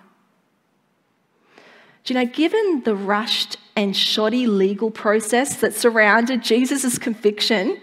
Do 2.06 2.14
you 2.14 2.20
know, 2.22 2.32
given 2.32 2.84
the 2.86 2.96
rushed 2.96 3.58
and 3.76 3.96
shoddy 3.96 4.48
legal 4.48 4.90
process 4.90 5.58
that 5.58 5.74
surrounded 5.74 6.42
Jesus' 6.42 6.98
conviction, 6.98 7.82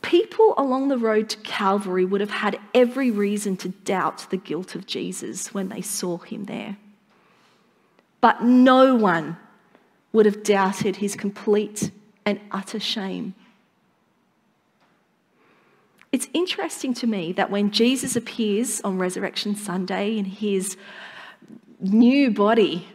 people 0.00 0.54
along 0.56 0.88
the 0.88 0.96
road 0.96 1.28
to 1.28 1.36
Calvary 1.38 2.06
would 2.06 2.22
have 2.22 2.30
had 2.30 2.58
every 2.72 3.10
reason 3.10 3.58
to 3.58 3.68
doubt 3.68 4.30
the 4.30 4.38
guilt 4.38 4.74
of 4.74 4.86
Jesus 4.86 5.52
when 5.52 5.68
they 5.68 5.82
saw 5.82 6.16
him 6.16 6.46
there 6.46 6.78
but 8.24 8.42
no 8.42 8.94
one 8.94 9.36
would 10.14 10.24
have 10.24 10.42
doubted 10.42 10.96
his 10.96 11.14
complete 11.14 11.90
and 12.24 12.40
utter 12.50 12.80
shame. 12.80 13.34
It's 16.10 16.26
interesting 16.32 16.94
to 16.94 17.06
me 17.06 17.32
that 17.32 17.50
when 17.50 17.70
Jesus 17.70 18.16
appears 18.16 18.80
on 18.80 18.96
Resurrection 18.96 19.54
Sunday 19.54 20.16
in 20.16 20.24
his 20.24 20.78
new 21.80 22.30
body, 22.30 22.88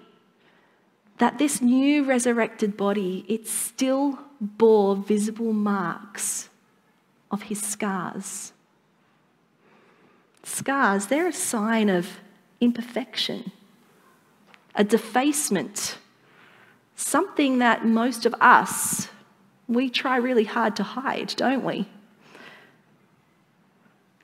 that 1.19 1.37
this 1.37 1.61
new 1.61 2.05
resurrected 2.05 2.75
body, 2.75 3.23
it 3.27 3.47
still 3.47 4.17
bore 4.41 4.95
visible 4.95 5.53
marks 5.53 6.49
of 7.29 7.43
his 7.43 7.61
scars. 7.61 8.51
scars, 10.41 11.05
they're 11.05 11.27
a 11.27 11.33
sign 11.33 11.87
of 11.87 12.17
imperfection, 12.59 13.51
a 14.79 14.83
defacement, 14.85 15.97
something 16.95 17.59
that 17.59 17.85
most 17.85 18.25
of 18.25 18.33
us, 18.39 19.09
we 19.67 19.89
try 19.89 20.15
really 20.15 20.45
hard 20.45 20.73
to 20.77 20.83
hide, 20.83 21.33
don't 21.35 21.65
we? 21.65 21.85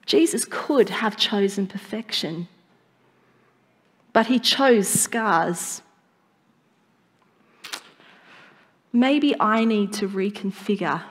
Jesus 0.05 0.45
could 0.49 0.89
have 0.89 1.17
chosen 1.17 1.67
perfection, 1.67 2.47
but 4.13 4.27
he 4.27 4.39
chose 4.39 4.87
scars. 4.87 5.81
Maybe 8.93 9.35
I 9.37 9.65
need 9.65 9.91
to 9.93 10.07
reconfigure 10.07 11.03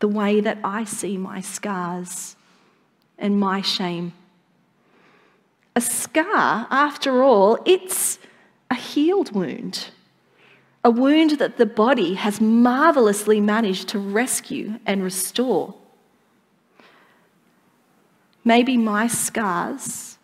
the 0.00 0.08
way 0.08 0.42
that 0.42 0.58
I 0.62 0.84
see 0.84 1.16
my 1.16 1.40
scars 1.40 2.36
and 3.16 3.40
my 3.40 3.62
shame. 3.62 4.12
A 5.74 5.80
scar, 5.80 6.66
after 6.70 7.22
all, 7.22 7.58
it's 7.64 8.18
a 8.70 8.74
healed 8.74 9.32
wound, 9.32 9.90
a 10.82 10.90
wound 10.90 11.32
that 11.38 11.56
the 11.56 11.66
body 11.66 12.14
has 12.14 12.40
marvelously 12.40 13.40
managed 13.40 13.88
to 13.88 13.98
rescue 13.98 14.78
and 14.86 15.02
restore. 15.02 15.74
Maybe 18.44 18.76
my 18.76 19.06
scars, 19.06 20.18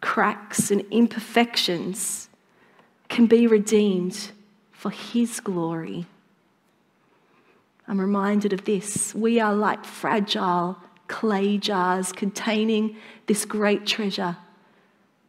cracks, 0.00 0.70
and 0.70 0.80
imperfections 0.90 2.28
can 3.08 3.26
be 3.26 3.46
redeemed 3.46 4.32
for 4.72 4.90
His 4.90 5.38
glory. 5.38 6.06
I'm 7.86 8.00
reminded 8.00 8.52
of 8.52 8.64
this. 8.64 9.14
We 9.14 9.38
are 9.38 9.54
like 9.54 9.84
fragile 9.84 10.78
clay 11.08 11.58
jars 11.58 12.10
containing 12.10 12.96
this 13.26 13.44
great 13.44 13.86
treasure. 13.86 14.36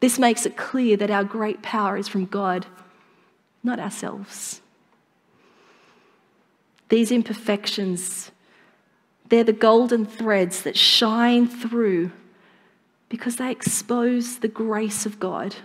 This 0.04 0.20
makes 0.20 0.46
it 0.46 0.58
clear 0.58 0.98
that 0.98 1.10
our 1.10 1.24
great 1.24 1.62
power 1.62 1.96
is 1.96 2.10
from 2.10 2.26
God, 2.26 2.66
not 3.64 3.80
ourselves. 3.80 4.60
These 6.90 7.10
imperfections, 7.10 8.30
they're 9.30 9.46
the 9.46 9.54
golden 9.54 10.06
threads 10.06 10.64
that 10.64 10.76
shine 10.76 11.48
through 11.48 12.12
because 13.08 13.38
they 13.38 13.50
expose 13.50 14.40
the 14.40 14.50
grace 14.50 15.06
of 15.06 15.22
God, 15.22 15.56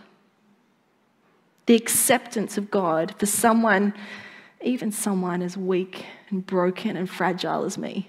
the 1.66 1.74
acceptance 1.74 2.56
of 2.56 2.70
God 2.70 3.16
for 3.18 3.26
someone, 3.26 3.92
even 4.62 4.92
someone 4.92 5.42
as 5.42 5.56
weak 5.56 6.06
and 6.30 6.46
broken 6.46 6.96
and 6.96 7.10
fragile 7.10 7.64
as 7.64 7.76
me. 7.76 8.08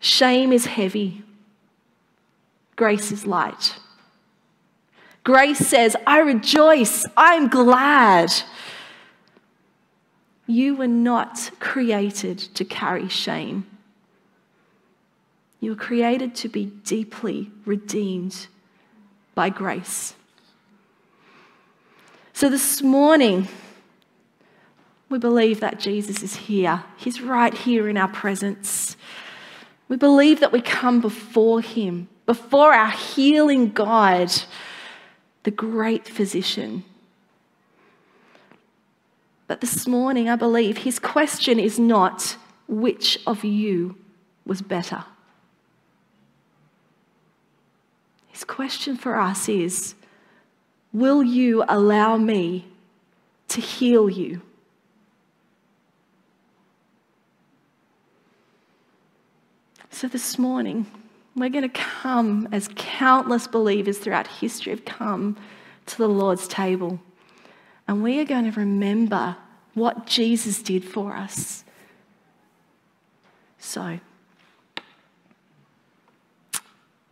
Shame 0.00 0.52
is 0.52 0.66
heavy, 0.66 1.22
grace 2.76 3.10
is 3.10 3.26
light. 3.26 3.76
Grace 5.24 5.58
says, 5.58 5.96
I 6.06 6.20
rejoice, 6.20 7.04
I'm 7.16 7.48
glad. 7.48 8.32
You 10.46 10.76
were 10.76 10.86
not 10.86 11.50
created 11.58 12.38
to 12.38 12.64
carry 12.64 13.08
shame. 13.08 13.66
You 15.58 15.70
were 15.70 15.76
created 15.76 16.34
to 16.36 16.48
be 16.48 16.66
deeply 16.66 17.50
redeemed 17.64 18.46
by 19.34 19.48
grace. 19.48 20.14
So 22.32 22.48
this 22.48 22.82
morning, 22.82 23.48
we 25.08 25.18
believe 25.18 25.60
that 25.60 25.80
Jesus 25.80 26.22
is 26.22 26.36
here. 26.36 26.84
He's 26.96 27.20
right 27.20 27.54
here 27.54 27.88
in 27.88 27.96
our 27.96 28.08
presence. 28.08 28.96
We 29.88 29.96
believe 29.96 30.40
that 30.40 30.52
we 30.52 30.60
come 30.60 31.00
before 31.00 31.60
Him, 31.60 32.08
before 32.26 32.72
our 32.72 32.90
healing 32.90 33.70
God, 33.70 34.32
the 35.44 35.50
great 35.50 36.06
physician. 36.06 36.84
But 39.46 39.60
this 39.60 39.86
morning, 39.86 40.28
I 40.28 40.34
believe 40.34 40.78
His 40.78 40.98
question 40.98 41.60
is 41.60 41.78
not 41.78 42.36
which 42.66 43.20
of 43.26 43.44
you 43.44 43.96
was 44.44 44.60
better. 44.60 45.04
His 48.26 48.42
question 48.44 48.96
for 48.96 49.16
us 49.16 49.48
is 49.48 49.94
Will 50.92 51.22
you 51.22 51.64
allow 51.68 52.16
me 52.16 52.66
to 53.48 53.60
heal 53.60 54.10
you? 54.10 54.42
So 59.90 60.08
this 60.08 60.38
morning, 60.38 60.86
we're 61.36 61.50
going 61.50 61.68
to 61.68 61.80
come 61.80 62.48
as 62.50 62.68
countless 62.74 63.46
believers 63.46 63.98
throughout 63.98 64.26
history 64.26 64.72
have 64.72 64.84
come 64.84 65.36
to 65.86 65.98
the 65.98 66.08
Lord's 66.08 66.48
table. 66.48 66.98
And 67.86 68.02
we 68.02 68.18
are 68.20 68.24
going 68.24 68.50
to 68.50 68.58
remember 68.58 69.36
what 69.74 70.06
Jesus 70.06 70.62
did 70.62 70.84
for 70.84 71.14
us. 71.14 71.64
So, 73.58 74.00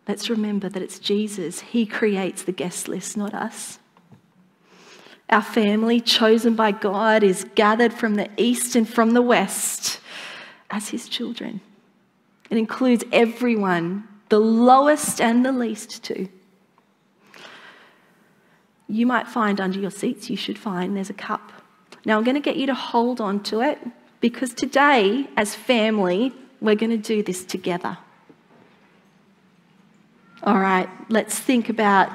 Let's 0.07 0.29
remember 0.29 0.69
that 0.69 0.83
it's 0.83 0.99
Jesus. 0.99 1.61
He 1.61 1.87
creates 1.87 2.43
the 2.43 2.53
guest 2.53 2.89
list, 2.89 3.17
not 3.17 3.33
us. 3.33 3.79
Our 5.31 5.43
family, 5.43 6.01
chosen 6.01 6.55
by 6.55 6.73
God, 6.73 7.23
is 7.23 7.47
gathered 7.55 7.95
from 7.95 8.17
the 8.17 8.29
east 8.37 8.77
and 8.77 8.87
from 8.87 9.13
the 9.13 9.23
west 9.23 10.01
as 10.71 10.91
his 10.91 11.09
children. 11.09 11.61
It 12.51 12.59
includes 12.59 13.05
everyone, 13.11 14.07
the 14.35 14.41
lowest 14.41 15.21
and 15.21 15.47
the 15.47 15.53
least, 15.53 16.03
too. 16.03 16.29
You 18.89 19.07
might 19.07 19.29
find 19.29 19.61
under 19.61 19.79
your 19.79 19.93
seats, 19.93 20.29
you 20.29 20.37
should 20.37 20.59
find 20.59 20.97
there's 20.97 21.09
a 21.09 21.15
cup. 21.15 21.53
Now, 22.05 22.19
I'm 22.19 22.25
going 22.25 22.35
to 22.35 22.41
get 22.41 22.57
you 22.57 22.67
to 22.67 22.75
hold 22.75 23.21
on 23.21 23.45
to 23.45 23.61
it 23.61 23.79
because 24.21 24.53
today, 24.53 25.29
as 25.37 25.55
family, 25.55 26.33
we're 26.61 26.75
going 26.75 26.91
to 26.91 26.97
do 27.15 27.23
this 27.23 27.45
together. 27.45 27.97
All 30.43 30.59
right, 30.59 30.89
let's 31.09 31.39
think 31.39 31.69
about 31.69 32.11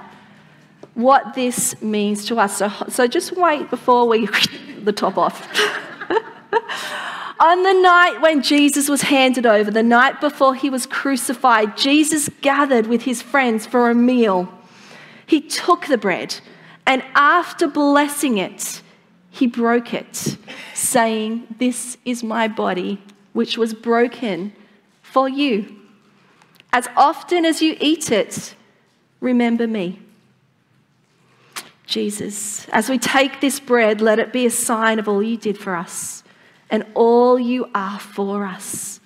what 0.95 1.35
this 1.35 1.81
means 1.81 2.25
to 2.25 2.37
us. 2.37 2.57
So, 2.57 2.69
so 2.89 3.07
just 3.07 3.31
wait 3.37 3.69
before 3.69 4.09
we 4.09 4.27
the 4.83 4.91
top 4.91 5.17
off. 5.17 5.47
On 7.39 7.63
the 7.63 7.73
night 7.73 8.19
when 8.19 8.43
Jesus 8.43 8.89
was 8.89 9.03
handed 9.03 9.45
over, 9.45 9.71
the 9.71 9.81
night 9.81 10.19
before 10.19 10.55
he 10.55 10.69
was 10.69 10.85
crucified, 10.85 11.77
Jesus 11.77 12.29
gathered 12.41 12.87
with 12.87 13.03
his 13.03 13.21
friends 13.21 13.65
for 13.65 13.89
a 13.89 13.95
meal. 13.95 14.53
He 15.25 15.39
took 15.39 15.85
the 15.85 15.97
bread 15.97 16.41
and 16.85 17.01
after 17.15 17.67
blessing 17.67 18.39
it, 18.39 18.81
he 19.29 19.47
broke 19.47 19.93
it, 19.93 20.37
saying, 20.73 21.47
This 21.59 21.97
is 22.03 22.23
my 22.23 22.47
body, 22.47 23.01
which 23.31 23.57
was 23.57 23.73
broken 23.73 24.51
for 25.01 25.29
you. 25.29 25.77
As 26.73 26.89
often 26.97 27.45
as 27.45 27.61
you 27.61 27.77
eat 27.79 28.11
it, 28.11 28.55
remember 29.21 29.67
me. 29.67 29.99
Jesus, 31.85 32.67
as 32.69 32.89
we 32.89 32.97
take 32.97 33.39
this 33.39 33.59
bread, 33.59 34.01
let 34.01 34.19
it 34.19 34.33
be 34.33 34.45
a 34.45 34.51
sign 34.51 34.99
of 34.99 35.07
all 35.07 35.23
you 35.23 35.37
did 35.37 35.57
for 35.57 35.75
us 35.75 36.23
and 36.69 36.85
all 36.93 37.39
you 37.39 37.69
are 37.73 37.99
for 37.99 38.45
us. 38.45 38.99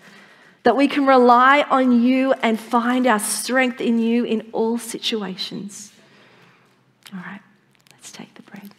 That 0.63 0.77
we 0.77 0.87
can 0.87 1.05
rely 1.05 1.63
on 1.69 2.03
you 2.03 2.33
and 2.41 2.59
find 2.59 3.05
our 3.05 3.19
strength 3.19 3.81
in 3.81 3.99
you 3.99 4.23
in 4.23 4.49
all 4.53 4.77
situations. 4.77 5.91
All 7.13 7.19
right, 7.19 7.41
let's 7.91 8.11
take 8.11 8.33
the 8.35 8.43
bread. 8.43 8.71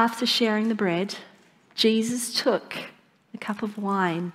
After 0.00 0.24
sharing 0.24 0.70
the 0.70 0.74
bread, 0.74 1.16
Jesus 1.74 2.32
took 2.32 2.74
a 3.34 3.36
cup 3.36 3.62
of 3.62 3.76
wine 3.76 4.32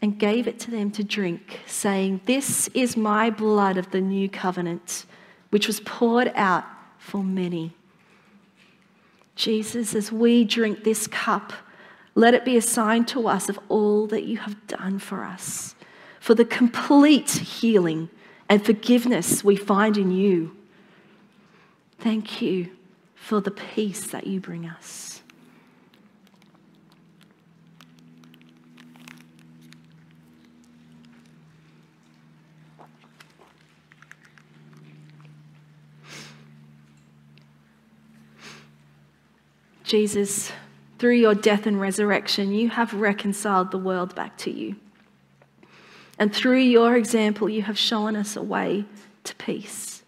and 0.00 0.20
gave 0.20 0.46
it 0.46 0.60
to 0.60 0.70
them 0.70 0.92
to 0.92 1.02
drink, 1.02 1.62
saying, 1.66 2.20
This 2.26 2.68
is 2.68 2.96
my 2.96 3.28
blood 3.28 3.76
of 3.76 3.90
the 3.90 4.00
new 4.00 4.28
covenant, 4.28 5.04
which 5.50 5.66
was 5.66 5.80
poured 5.80 6.30
out 6.36 6.62
for 6.96 7.24
many. 7.24 7.74
Jesus, 9.34 9.96
as 9.96 10.12
we 10.12 10.44
drink 10.44 10.84
this 10.84 11.08
cup, 11.08 11.52
Let 12.14 12.32
it 12.32 12.44
be 12.44 12.56
a 12.56 12.62
sign 12.62 13.04
to 13.06 13.26
us 13.26 13.48
of 13.48 13.58
all 13.68 14.06
that 14.06 14.26
you 14.26 14.36
have 14.36 14.64
done 14.68 15.00
for 15.00 15.24
us, 15.24 15.74
for 16.20 16.36
the 16.36 16.44
complete 16.44 17.30
healing 17.30 18.10
and 18.48 18.64
forgiveness 18.64 19.42
we 19.42 19.56
find 19.56 19.96
in 19.96 20.12
you. 20.12 20.56
Thank 21.98 22.40
you 22.40 22.75
for 23.16 23.40
the 23.40 23.50
peace 23.50 24.06
that 24.06 24.26
you 24.26 24.38
bring 24.38 24.66
us. 24.66 25.20
Jesus, 39.82 40.52
through 40.98 41.14
your 41.14 41.34
death 41.34 41.66
and 41.66 41.80
resurrection, 41.80 42.52
you 42.52 42.70
have 42.70 42.92
reconciled 42.92 43.70
the 43.70 43.78
world 43.78 44.14
back 44.14 44.36
to 44.38 44.50
you. 44.50 44.76
And 46.18 46.34
through 46.34 46.58
your 46.58 46.96
example, 46.96 47.48
you 47.48 47.62
have 47.62 47.78
shown 47.78 48.16
us 48.16 48.36
a 48.36 48.42
way 48.42 48.84
to 49.24 49.34
peace. 49.36 50.02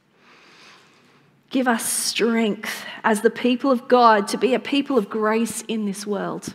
Give 1.50 1.68
us 1.68 1.88
strength 1.88 2.84
as 3.04 3.22
the 3.22 3.30
people 3.30 3.70
of 3.70 3.88
God 3.88 4.28
to 4.28 4.38
be 4.38 4.54
a 4.54 4.58
people 4.58 4.98
of 4.98 5.08
grace 5.08 5.62
in 5.68 5.86
this 5.86 6.06
world, 6.06 6.54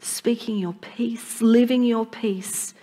speaking 0.00 0.58
your 0.58 0.74
peace, 0.74 1.40
living 1.40 1.84
your 1.84 2.06
peace, 2.06 2.74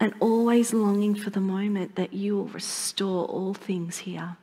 and 0.00 0.14
always 0.20 0.72
longing 0.72 1.14
for 1.14 1.30
the 1.30 1.40
moment 1.40 1.96
that 1.96 2.12
you 2.12 2.36
will 2.36 2.46
restore 2.46 3.24
all 3.26 3.54
things 3.54 3.98
here. 3.98 4.36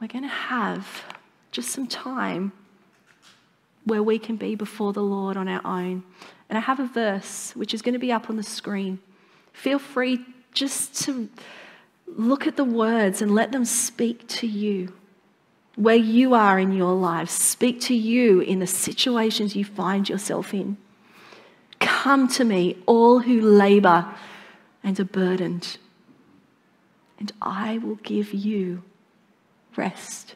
We're 0.00 0.08
going 0.08 0.22
to 0.22 0.28
have 0.28 1.04
just 1.50 1.70
some 1.70 1.86
time 1.86 2.52
where 3.84 4.02
we 4.02 4.18
can 4.18 4.36
be 4.36 4.54
before 4.54 4.92
the 4.92 5.02
Lord 5.02 5.36
on 5.36 5.48
our 5.48 5.64
own. 5.64 6.04
And 6.48 6.56
I 6.56 6.60
have 6.60 6.78
a 6.78 6.86
verse 6.86 7.52
which 7.56 7.74
is 7.74 7.82
going 7.82 7.94
to 7.94 7.98
be 7.98 8.12
up 8.12 8.30
on 8.30 8.36
the 8.36 8.42
screen. 8.42 9.00
Feel 9.52 9.78
free 9.78 10.20
just 10.52 11.02
to 11.04 11.28
look 12.16 12.46
at 12.46 12.56
the 12.56 12.64
words 12.64 13.22
and 13.22 13.34
let 13.34 13.52
them 13.52 13.64
speak 13.64 14.26
to 14.28 14.46
you 14.46 14.92
where 15.78 15.94
you 15.94 16.34
are 16.34 16.58
in 16.58 16.72
your 16.72 16.92
life, 16.92 17.30
speak 17.30 17.80
to 17.80 17.94
you 17.94 18.40
in 18.40 18.58
the 18.58 18.66
situations 18.66 19.54
you 19.54 19.64
find 19.64 20.08
yourself 20.08 20.52
in. 20.52 20.76
Come 21.78 22.26
to 22.28 22.44
me, 22.44 22.76
all 22.84 23.20
who 23.20 23.40
labor 23.40 24.12
and 24.82 24.98
are 24.98 25.04
burdened, 25.04 25.78
and 27.20 27.30
I 27.40 27.78
will 27.78 27.94
give 27.96 28.34
you 28.34 28.82
rest. 29.76 30.34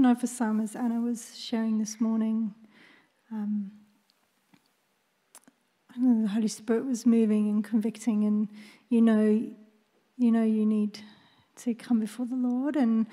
I 0.00 0.02
know 0.02 0.14
for 0.14 0.26
some, 0.26 0.62
as 0.62 0.74
Anna 0.74 0.98
was 0.98 1.38
sharing 1.38 1.78
this 1.78 2.00
morning, 2.00 2.54
um, 3.30 3.70
know 5.94 6.22
the 6.22 6.28
Holy 6.28 6.48
Spirit 6.48 6.86
was 6.86 7.04
moving 7.04 7.50
and 7.50 7.62
convicting, 7.62 8.24
and 8.24 8.48
you 8.88 9.02
know, 9.02 9.46
you 10.16 10.32
know, 10.32 10.42
you 10.42 10.64
need 10.64 11.00
to 11.56 11.74
come 11.74 12.00
before 12.00 12.24
the 12.24 12.34
Lord, 12.34 12.76
and 12.76 13.08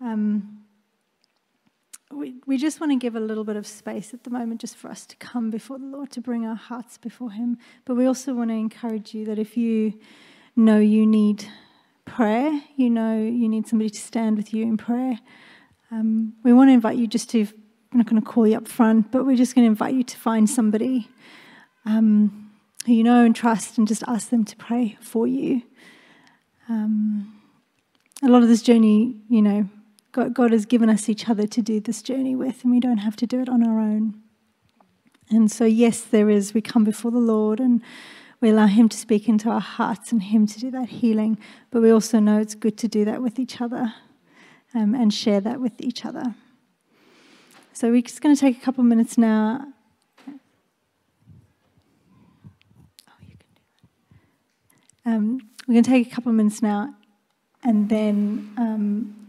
um, 0.00 0.64
we 2.10 2.40
we 2.44 2.58
just 2.58 2.80
want 2.80 2.90
to 2.90 2.96
give 2.96 3.14
a 3.14 3.20
little 3.20 3.44
bit 3.44 3.54
of 3.54 3.64
space 3.64 4.12
at 4.12 4.24
the 4.24 4.30
moment, 4.30 4.60
just 4.60 4.74
for 4.74 4.90
us 4.90 5.06
to 5.06 5.16
come 5.18 5.48
before 5.48 5.78
the 5.78 5.86
Lord, 5.86 6.10
to 6.10 6.20
bring 6.20 6.44
our 6.44 6.56
hearts 6.56 6.98
before 6.98 7.30
Him. 7.30 7.56
But 7.84 7.94
we 7.94 8.04
also 8.04 8.34
want 8.34 8.50
to 8.50 8.54
encourage 8.54 9.14
you 9.14 9.24
that 9.26 9.38
if 9.38 9.56
you 9.56 9.94
know 10.56 10.80
you 10.80 11.06
need 11.06 11.46
prayer, 12.04 12.62
you 12.74 12.90
know 12.90 13.16
you 13.16 13.48
need 13.48 13.68
somebody 13.68 13.90
to 13.90 14.00
stand 14.00 14.36
with 14.36 14.52
you 14.52 14.64
in 14.64 14.76
prayer. 14.76 15.20
Um, 15.90 16.34
we 16.42 16.52
want 16.52 16.68
to 16.68 16.72
invite 16.72 16.96
you 16.96 17.06
just 17.06 17.30
to, 17.30 17.42
I'm 17.42 17.98
not 17.98 18.06
going 18.06 18.20
to 18.20 18.26
call 18.26 18.46
you 18.46 18.56
up 18.56 18.66
front, 18.66 19.12
but 19.12 19.24
we're 19.24 19.36
just 19.36 19.54
going 19.54 19.64
to 19.64 19.70
invite 19.70 19.94
you 19.94 20.02
to 20.02 20.16
find 20.16 20.50
somebody 20.50 21.08
um, 21.84 22.50
who 22.86 22.92
you 22.92 23.04
know 23.04 23.24
and 23.24 23.36
trust 23.36 23.78
and 23.78 23.86
just 23.86 24.02
ask 24.08 24.30
them 24.30 24.44
to 24.44 24.56
pray 24.56 24.98
for 25.00 25.26
you. 25.28 25.62
Um, 26.68 27.40
a 28.22 28.28
lot 28.28 28.42
of 28.42 28.48
this 28.48 28.62
journey, 28.62 29.20
you 29.28 29.40
know, 29.40 29.68
God, 30.10 30.34
God 30.34 30.50
has 30.50 30.66
given 30.66 30.88
us 30.90 31.08
each 31.08 31.28
other 31.28 31.46
to 31.46 31.62
do 31.62 31.78
this 31.78 32.02
journey 32.02 32.34
with, 32.34 32.64
and 32.64 32.72
we 32.72 32.80
don't 32.80 32.98
have 32.98 33.14
to 33.16 33.26
do 33.26 33.40
it 33.40 33.48
on 33.48 33.64
our 33.64 33.78
own. 33.78 34.20
And 35.30 35.50
so, 35.50 35.64
yes, 35.64 36.00
there 36.00 36.28
is, 36.30 36.54
we 36.54 36.60
come 36.60 36.82
before 36.82 37.10
the 37.10 37.18
Lord 37.18 37.60
and 37.60 37.82
we 38.40 38.50
allow 38.50 38.66
Him 38.66 38.88
to 38.88 38.96
speak 38.96 39.28
into 39.28 39.50
our 39.50 39.60
hearts 39.60 40.10
and 40.10 40.22
Him 40.22 40.46
to 40.48 40.58
do 40.58 40.70
that 40.72 40.88
healing, 40.88 41.38
but 41.70 41.82
we 41.82 41.90
also 41.90 42.18
know 42.18 42.38
it's 42.38 42.54
good 42.56 42.76
to 42.78 42.88
do 42.88 43.04
that 43.04 43.22
with 43.22 43.38
each 43.38 43.60
other 43.60 43.94
um, 44.76 44.94
and 44.94 45.12
share 45.12 45.40
that 45.40 45.60
with 45.60 45.72
each 45.80 46.04
other. 46.04 46.34
So 47.72 47.90
we're 47.90 48.02
just 48.02 48.20
going 48.20 48.34
to 48.34 48.40
take 48.40 48.58
a 48.58 48.60
couple 48.60 48.82
of 48.82 48.88
minutes 48.88 49.16
now. 49.16 49.66
Um, 55.04 55.40
we're 55.66 55.74
going 55.74 55.84
to 55.84 55.90
take 55.90 56.06
a 56.08 56.14
couple 56.14 56.30
of 56.30 56.36
minutes 56.36 56.62
now, 56.62 56.92
and 57.62 57.88
then 57.88 58.52
um, 58.56 59.28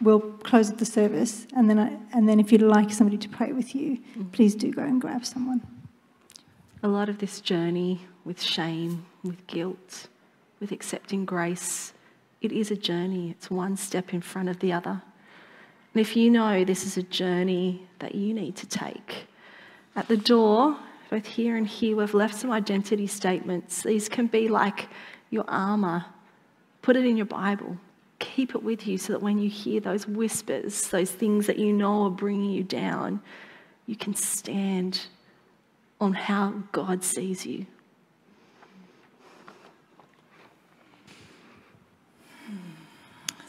we'll 0.00 0.20
close 0.20 0.72
the 0.72 0.86
service. 0.86 1.46
And 1.54 1.68
then, 1.68 1.78
I, 1.78 1.98
and 2.16 2.26
then, 2.26 2.40
if 2.40 2.50
you'd 2.50 2.62
like 2.62 2.90
somebody 2.90 3.18
to 3.18 3.28
pray 3.28 3.52
with 3.52 3.74
you, 3.74 3.98
mm. 4.18 4.32
please 4.32 4.54
do 4.54 4.72
go 4.72 4.82
and 4.82 4.98
grab 4.98 5.26
someone. 5.26 5.60
A 6.82 6.88
lot 6.88 7.10
of 7.10 7.18
this 7.18 7.40
journey 7.40 8.00
with 8.24 8.40
shame, 8.40 9.04
with 9.22 9.46
guilt, 9.46 10.08
with 10.60 10.72
accepting 10.72 11.26
grace 11.26 11.92
it 12.46 12.52
is 12.52 12.70
a 12.70 12.76
journey, 12.76 13.30
it's 13.30 13.50
one 13.50 13.76
step 13.76 14.14
in 14.14 14.20
front 14.20 14.48
of 14.48 14.60
the 14.60 14.72
other. 14.72 15.02
And 15.92 16.00
if 16.00 16.16
you 16.16 16.30
know 16.30 16.64
this 16.64 16.86
is 16.86 16.96
a 16.96 17.02
journey 17.02 17.86
that 17.98 18.14
you 18.14 18.32
need 18.32 18.54
to 18.56 18.66
take, 18.66 19.26
at 19.96 20.08
the 20.08 20.16
door, 20.16 20.76
both 21.10 21.26
here 21.26 21.56
and 21.56 21.66
here, 21.66 21.96
we've 21.96 22.14
left 22.14 22.34
some 22.34 22.52
identity 22.52 23.06
statements. 23.06 23.82
These 23.82 24.08
can 24.08 24.26
be 24.26 24.48
like 24.48 24.88
your 25.30 25.44
armor. 25.48 26.04
Put 26.82 26.96
it 26.96 27.04
in 27.04 27.16
your 27.16 27.26
Bible. 27.26 27.76
Keep 28.18 28.54
it 28.54 28.62
with 28.62 28.86
you 28.86 28.96
so 28.96 29.14
that 29.14 29.22
when 29.22 29.38
you 29.38 29.50
hear 29.50 29.80
those 29.80 30.06
whispers, 30.06 30.88
those 30.88 31.10
things 31.10 31.46
that 31.46 31.58
you 31.58 31.72
know 31.72 32.04
are 32.04 32.10
bringing 32.10 32.50
you 32.50 32.62
down, 32.62 33.20
you 33.86 33.96
can 33.96 34.14
stand 34.14 35.06
on 36.00 36.12
how 36.12 36.62
God 36.72 37.02
sees 37.02 37.44
you. 37.44 37.66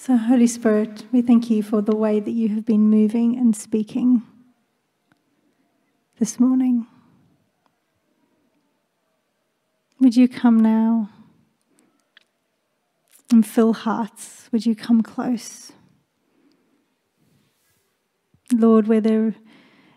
So, 0.07 0.15
Holy 0.15 0.47
Spirit, 0.47 1.03
we 1.11 1.21
thank 1.21 1.49
you 1.49 1.61
for 1.61 1.81
the 1.81 1.93
way 1.93 2.21
that 2.21 2.31
you 2.31 2.47
have 2.55 2.65
been 2.65 2.89
moving 2.89 3.37
and 3.37 3.53
speaking 3.53 4.21
this 6.17 6.39
morning. 6.39 6.87
Would 9.99 10.15
you 10.15 10.29
come 10.29 10.61
now 10.61 11.09
and 13.33 13.45
fill 13.45 13.73
hearts? 13.73 14.47
Would 14.53 14.65
you 14.65 14.77
come 14.77 15.03
close? 15.03 15.73
Lord, 18.53 18.87
where 18.87 19.01
there 19.01 19.35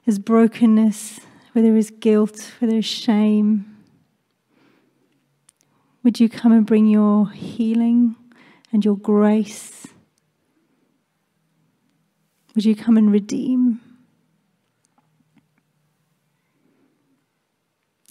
is 0.06 0.18
brokenness, 0.18 1.20
where 1.52 1.62
there 1.62 1.76
is 1.76 1.92
guilt, 1.92 2.50
where 2.58 2.68
there 2.68 2.80
is 2.80 2.84
shame, 2.84 3.76
would 6.02 6.18
you 6.18 6.28
come 6.28 6.50
and 6.50 6.66
bring 6.66 6.88
your 6.88 7.30
healing 7.30 8.16
and 8.72 8.84
your 8.84 8.96
grace? 8.96 9.86
Would 12.54 12.64
you 12.64 12.74
come 12.74 12.96
and 12.96 13.12
redeem? 13.12 13.80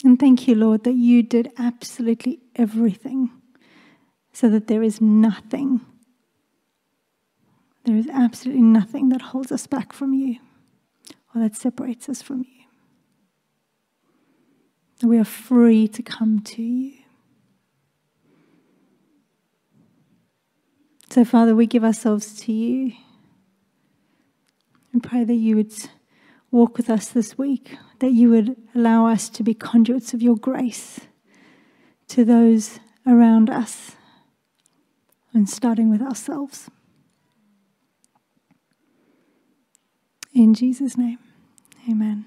And 0.04 0.18
thank 0.18 0.48
you, 0.48 0.56
Lord, 0.56 0.86
that 0.86 0.94
you 0.94 1.22
did 1.24 1.52
absolutely 1.58 2.40
everything 2.56 3.32
so 4.32 4.50
that 4.50 4.68
there 4.68 4.82
is 4.82 5.02
nothing, 5.02 5.82
there 7.84 7.98
is 7.98 8.08
absolutely 8.08 8.62
nothing 8.62 9.10
that 9.10 9.22
holds 9.22 9.52
us 9.52 9.68
back 9.68 9.92
from 9.92 10.14
you 10.14 10.38
or 11.36 11.42
that 11.42 11.56
separates 11.56 12.08
us 12.08 12.22
from 12.22 12.40
you. 12.40 12.66
That 15.00 15.08
we 15.08 15.18
are 15.18 15.26
free 15.26 15.88
to 15.90 16.02
come 16.02 16.40
to 16.42 16.62
you. 16.62 16.94
So, 21.10 21.26
Father, 21.26 21.56
we 21.56 21.66
give 21.66 21.84
ourselves 21.84 22.40
to 22.42 22.54
you 22.54 22.94
and 24.92 25.04
pray 25.04 25.24
that 25.24 25.36
you 25.36 25.56
would 25.56 25.74
walk 26.52 26.78
with 26.78 26.90
us 26.90 27.10
this 27.10 27.38
week, 27.38 27.78
that 28.00 28.12
you 28.12 28.30
would 28.30 28.56
allow 28.74 29.08
us 29.08 29.30
to 29.30 29.44
be 29.44 29.54
conduits 29.54 30.14
of 30.14 30.22
your 30.22 30.36
grace 30.36 31.02
to 32.08 32.26
those 32.26 32.80
around 33.06 33.50
us, 33.50 33.96
and 35.34 35.48
starting 35.48 35.90
with 35.90 36.02
ourselves. 36.02 36.70
In 40.34 40.54
Jesus' 40.54 40.98
name, 40.98 41.20
amen. 41.90 42.26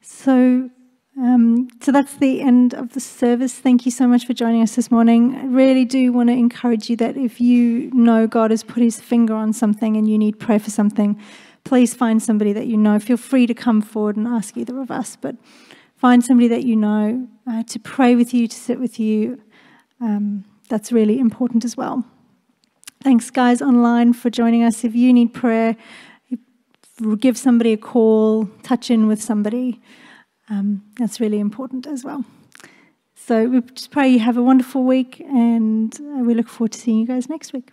So, 0.00 0.70
um, 1.18 1.68
so 1.80 1.92
that's 1.92 2.14
the 2.16 2.42
end 2.42 2.74
of 2.74 2.92
the 2.92 3.00
service. 3.00 3.54
Thank 3.54 3.86
you 3.86 3.90
so 3.90 4.06
much 4.06 4.26
for 4.26 4.34
joining 4.34 4.60
us 4.60 4.76
this 4.76 4.90
morning. 4.90 5.34
I 5.34 5.44
really 5.46 5.86
do 5.86 6.12
want 6.12 6.28
to 6.28 6.34
encourage 6.34 6.90
you 6.90 6.96
that 6.96 7.16
if 7.16 7.40
you 7.40 7.90
know 7.92 8.26
God 8.26 8.50
has 8.50 8.62
put 8.62 8.82
his 8.82 9.00
finger 9.00 9.34
on 9.34 9.54
something 9.54 9.96
and 9.96 10.08
you 10.08 10.18
need 10.18 10.38
prayer 10.38 10.58
for 10.58 10.70
something, 10.70 11.18
please 11.64 11.94
find 11.94 12.22
somebody 12.22 12.52
that 12.52 12.66
you 12.66 12.76
know. 12.76 12.98
Feel 12.98 13.16
free 13.16 13.46
to 13.46 13.54
come 13.54 13.80
forward 13.80 14.16
and 14.16 14.28
ask 14.28 14.58
either 14.58 14.78
of 14.78 14.90
us, 14.90 15.16
but 15.16 15.36
find 15.96 16.22
somebody 16.22 16.48
that 16.48 16.64
you 16.64 16.76
know 16.76 17.26
uh, 17.46 17.62
to 17.62 17.78
pray 17.78 18.14
with 18.14 18.34
you, 18.34 18.46
to 18.46 18.56
sit 18.56 18.78
with 18.78 19.00
you. 19.00 19.40
Um, 20.02 20.44
that's 20.68 20.92
really 20.92 21.18
important 21.18 21.64
as 21.64 21.78
well. 21.78 22.04
Thanks, 23.02 23.30
guys, 23.30 23.62
online 23.62 24.12
for 24.12 24.28
joining 24.28 24.62
us. 24.62 24.84
If 24.84 24.94
you 24.94 25.14
need 25.14 25.32
prayer, 25.32 25.76
give 27.18 27.38
somebody 27.38 27.72
a 27.72 27.76
call, 27.78 28.50
touch 28.62 28.90
in 28.90 29.06
with 29.06 29.22
somebody. 29.22 29.80
Um, 30.48 30.82
that's 30.98 31.20
really 31.20 31.40
important 31.40 31.86
as 31.86 32.04
well. 32.04 32.24
So 33.14 33.46
we 33.46 33.60
just 33.60 33.90
pray 33.90 34.08
you 34.08 34.20
have 34.20 34.36
a 34.36 34.42
wonderful 34.42 34.84
week, 34.84 35.20
and 35.20 35.98
we 36.26 36.34
look 36.34 36.48
forward 36.48 36.72
to 36.72 36.78
seeing 36.78 36.98
you 36.98 37.06
guys 37.06 37.28
next 37.28 37.52
week. 37.52 37.70